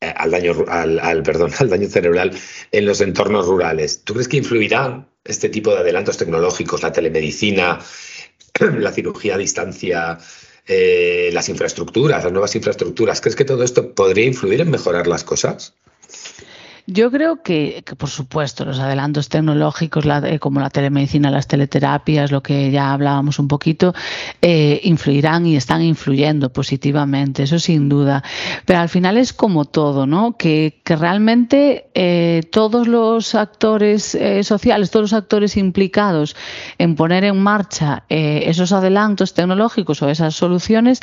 [0.01, 2.31] al daño, al, perdón, al daño cerebral
[2.71, 4.03] en los entornos rurales?
[4.03, 7.79] ¿Tú crees que influirá este tipo de adelantos tecnológicos, la telemedicina,
[8.79, 10.17] la cirugía a distancia,
[10.65, 13.21] eh, las infraestructuras, las nuevas infraestructuras.
[13.21, 15.73] ¿Crees que todo esto podría influir en mejorar las cosas?
[16.89, 22.41] Yo creo que, por supuesto, los adelantos tecnológicos eh, como la telemedicina, las teleterapias, lo
[22.41, 23.93] que ya hablábamos un poquito,
[24.41, 28.23] eh, influirán y están influyendo positivamente, eso sin duda.
[28.63, 30.37] Pero al final es como todo, ¿no?
[30.37, 36.37] Que, realmente eh, todos los actores sociales, todos los actores implicados
[36.77, 41.01] en poner en marcha esos adelantos tecnológicos o esas soluciones,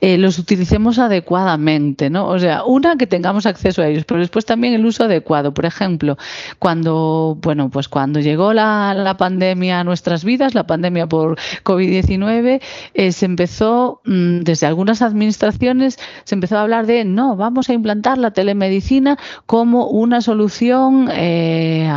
[0.00, 2.28] los utilicemos adecuadamente, ¿no?
[2.28, 6.16] O sea, una, que tengamos acceso a ellos, pero después también el uso por ejemplo,
[6.58, 12.60] cuando, bueno, pues cuando llegó la, pandemia a nuestras vidas, la pandemia por COVID-19,
[12.94, 17.72] eh, se empezó, mm, desde algunas administraciones, se empezó a hablar de, no, vamos a
[17.72, 21.88] implantar la telemedicina como una solución eh,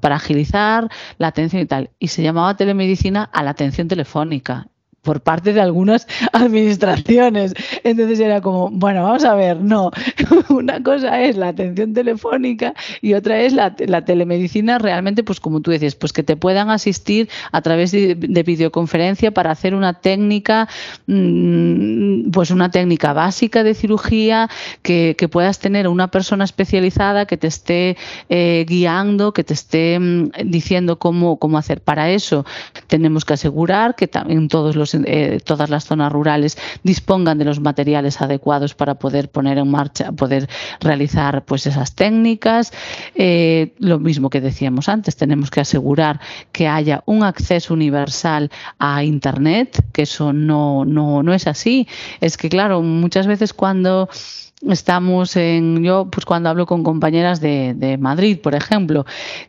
[0.00, 1.90] para agilizar la atención y tal.
[1.98, 4.71] Y se llamaba telemedicina a la atención telefónica
[5.02, 7.54] por parte de algunas administraciones.
[7.84, 9.90] Entonces era como, bueno, vamos a ver, no,
[10.48, 15.70] una cosa es la atención telefónica y otra es la, telemedicina realmente, pues como tú
[15.70, 20.68] dices, pues que te puedan asistir a través de, videoconferencia para hacer una técnica,
[21.06, 24.48] mm, pues una técnica básica de cirugía,
[24.82, 27.96] que, puedas tener una persona especializada que te esté
[28.28, 31.80] eh, guiando, que te esté mm, diciendo cómo, cómo hacer.
[31.80, 32.44] Para eso
[32.88, 37.60] tenemos que asegurar que en todos los eh, todas las zonas rurales dispongan de los
[37.60, 40.48] materiales adecuados para poder poner en marcha, poder
[40.80, 42.72] realizar pues esas técnicas.
[43.14, 46.20] Eh, lo mismo que decíamos antes, tenemos que asegurar
[46.52, 51.88] que haya un acceso universal a Internet, que eso no, no, no es así.
[52.20, 54.08] Es que, claro, muchas veces cuando
[54.68, 59.04] estamos en, yo pues cuando hablo con compañeras de, de, Madrid, por ejemplo,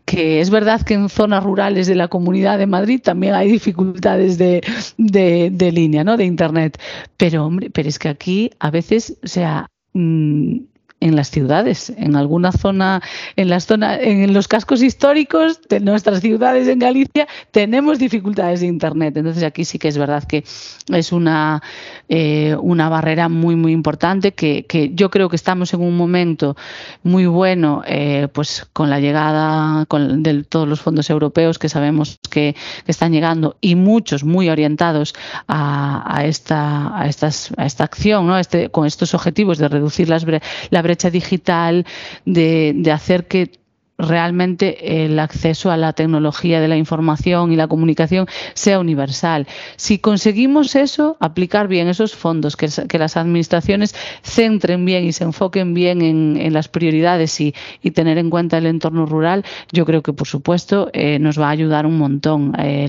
[0.06, 4.38] que es verdad que en zonas rurales de la comunidad de Madrid también hay dificultades
[4.38, 4.64] de,
[4.98, 6.18] de, de línea, ¿no?
[6.18, 6.80] De internet.
[7.18, 10.58] Pero hombre, pero es que aquí a veces, o sea, mm,
[11.04, 13.02] en las ciudades, en alguna zona,
[13.36, 18.68] en las zonas, en los cascos históricos de nuestras ciudades en Galicia tenemos dificultades de
[18.68, 19.18] internet.
[19.18, 20.46] Entonces aquí sí que es verdad que
[20.88, 21.62] es una,
[22.08, 26.56] eh, una barrera muy muy importante que, que, yo creo que estamos en un momento
[27.04, 32.18] muy bueno, eh, pues con la llegada con, de todos los fondos europeos que sabemos
[32.30, 35.14] que, que están llegando y muchos muy orientados
[35.50, 38.38] a, a esta a estas a esta acción, ¿no?
[38.38, 40.26] Este, con estos objetivos de reducir las,
[40.70, 41.86] la brecha digital,
[42.26, 43.64] de, de hacer que
[43.98, 49.48] realmente el acceso a la tecnología de la información y la comunicación sea universal.
[49.76, 52.68] Si conseguimos eso, aplicar bien esos fondos, que,
[52.98, 57.54] las administraciones centren bien y se enfoquen bien en, las prioridades y,
[57.94, 61.52] tener en cuenta el entorno rural, yo creo que por supuesto eh, nos va a
[61.52, 62.88] ayudar un montón eh,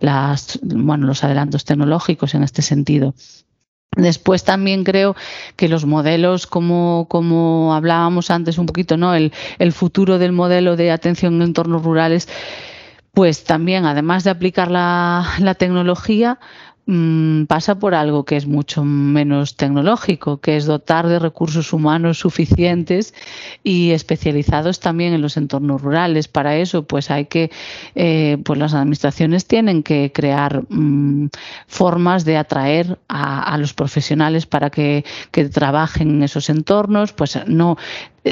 [0.00, 3.14] los adelantos tecnológicos en este sentido.
[3.94, 5.16] Después también creo
[5.56, 9.14] que los modelos, como, como hablábamos antes un poquito, ¿no?
[9.14, 12.28] El, el futuro del modelo de atención en entornos rurales,
[13.12, 16.38] pues también, además de aplicar la, la tecnología,
[16.88, 22.18] Mm, pasa por algo que es mucho menos tecnológico, que es dotar de recursos humanos
[22.18, 23.12] suficientes
[23.64, 26.28] y especializados también en los entornos rurales.
[26.28, 27.50] Para eso, pues hay que,
[27.96, 31.30] eh, pues las administraciones tienen que crear mm,
[31.66, 37.12] formas de atraer a, los profesionales para que, que trabajen en esos entornos.
[37.12, 37.76] Pues no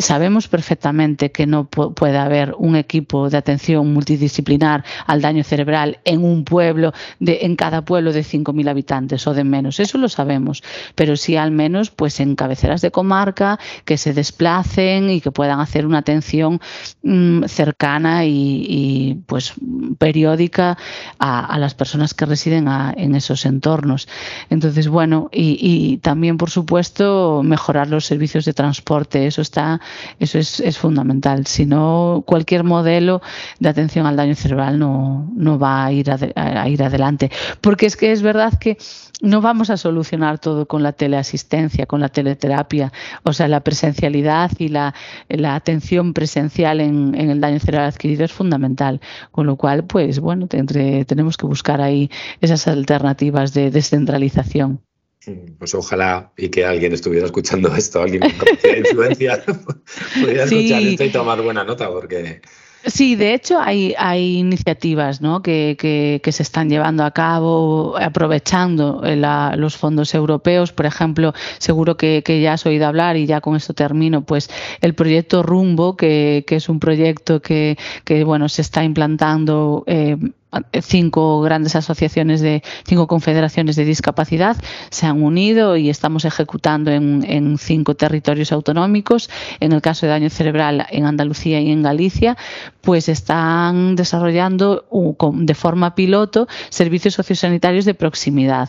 [0.01, 6.25] sabemos perfectamente que no puede haber un equipo de atención multidisciplinar al daño cerebral en
[6.25, 9.81] un pueblo, de, en cada pueblo de 5.000 habitantes o de menos.
[9.81, 10.63] Eso lo sabemos,
[10.95, 15.61] pero sí al menos pues en cabeceras de comarca que se desplacen y que puedan
[15.61, 16.61] hacer una atención
[17.03, 19.55] mm, cercana y, pues
[19.99, 20.77] periódica
[21.19, 24.09] a, las personas que residen en esos entornos.
[24.51, 29.27] Entonces, bueno, y, y también por supuesto mejorar los servicios de transporte.
[29.27, 29.81] Eso está
[30.18, 31.47] eso es, fundamental.
[31.47, 33.22] Si no, cualquier modelo
[33.61, 37.30] de atención al daño cerebral no, no va a ir, a, ir adelante.
[37.61, 38.78] Porque es que es verdad que
[39.22, 42.93] no vamos a solucionar todo con la teleasistencia, con la teleterapia.
[43.22, 44.95] O sea, la presencialidad y la,
[45.55, 49.01] atención presencial en, el daño cerebral adquirido es fundamental.
[49.30, 52.11] Con lo cual, pues bueno, tenemos que buscar ahí
[52.41, 54.80] esas alternativas de descentralización.
[55.59, 58.49] Pues ojalá y que alguien estuviera escuchando esto, alguien con
[58.79, 59.43] influencia
[60.20, 62.41] pudiera escuchar esto y tomar buena nota, porque
[62.87, 65.41] Sí, de hecho hay, hay iniciativas ¿no?
[65.43, 69.16] que, que, se están llevando a cabo aprovechando eh,
[69.57, 70.72] los fondos europeos.
[70.72, 74.51] Por ejemplo, seguro que, que, ya has oído hablar y ya con esto termino, pues
[74.83, 80.18] el proyecto Rumbo, que, que es un proyecto que, que bueno, se está implantando eh,
[80.83, 84.57] cinco grandes asociaciones de cinco confederaciones de discapacidad
[84.91, 89.31] se han unido y estamos ejecutando en, en, cinco territorios autonómicos.
[89.61, 92.37] En el caso de daño cerebral en Andalucía y en Galicia,
[92.81, 94.87] pues están desarrollando
[95.33, 98.69] de forma piloto servicios sociosanitarios de proximidad.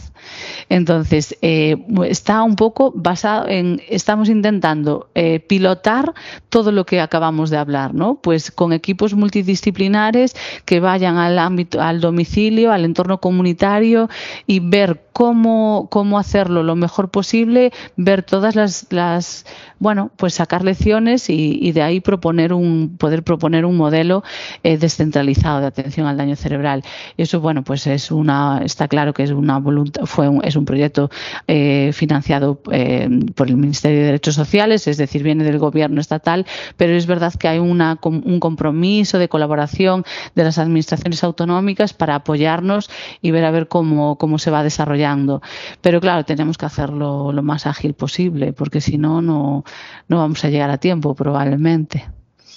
[0.70, 1.76] Entonces, eh,
[2.06, 6.14] está un poco basado en, estamos intentando eh, pilotar
[6.50, 8.16] todo lo que acabamos de hablar, ¿no?
[8.16, 14.10] Pues con equipos multidisciplinares que vayan al ámbito, al domicilio, al entorno comunitario
[14.48, 19.46] y ver cómo, cómo hacerlo lo mejor posible, ver todas las, las
[19.80, 24.24] bueno, pues sacar lecciones y, de ahí proponer un, poder proponer un modelo
[24.64, 26.84] eh, descentralizado de atención al daño cerebral.
[27.18, 30.56] Y eso, bueno, pues es una, está claro que es una voluntad, fue un, es
[30.56, 31.10] un proyecto
[31.48, 36.46] eh, financiado eh, por el Ministerio de Derechos Sociales, es decir, viene del gobierno estatal,
[36.78, 40.04] pero es verdad que hay una, un compromiso de colaboración
[40.36, 42.90] de las administraciones autonómicas para apoyarnos
[43.22, 45.42] y ver a ver cómo, cómo se va desarrollando.
[45.82, 49.64] Pero claro, tenemos que hacerlo lo más ágil posible, porque si no, no,
[50.08, 52.06] no vamos a llegar a tiempo probablemente.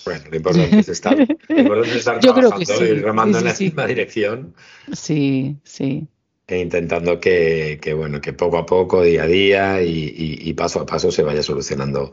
[0.04, 4.54] Bueno, lo importante es estar, trabajando y remando en la misma dirección.
[4.92, 6.08] Sí, sí.
[6.46, 11.12] E intentando que, bueno, que poco a poco, día a día y, paso a paso
[11.12, 12.10] se vaya solucionando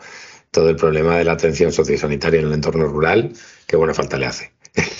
[0.51, 3.31] todo el problema de la atención sociosanitaria en el entorno rural,
[3.65, 4.51] que buena falta le hace.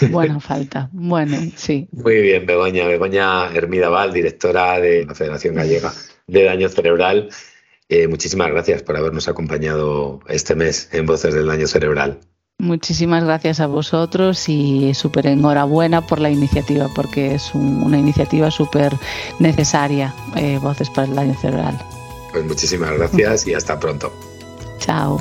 [0.10, 1.88] Buena falta, bueno, sí.
[1.92, 2.88] Muy bien, Begoña.
[2.88, 5.94] Begoña Hermida Val, directora de la Federación Gallega
[6.28, 7.30] de Daño Cerebral.
[7.88, 12.20] Eh, muchísimas gracias por habernos acompañado este mes en Voces del Daño Cerebral.
[12.58, 18.94] Muchísimas gracias a vosotros y súper enhorabuena por la iniciativa, porque es una iniciativa súper
[19.40, 21.78] necesaria, eh, Voces para el Daño Cerebral.
[22.32, 24.12] Pues muchísimas gracias y hasta pronto.
[24.80, 25.18] Chao.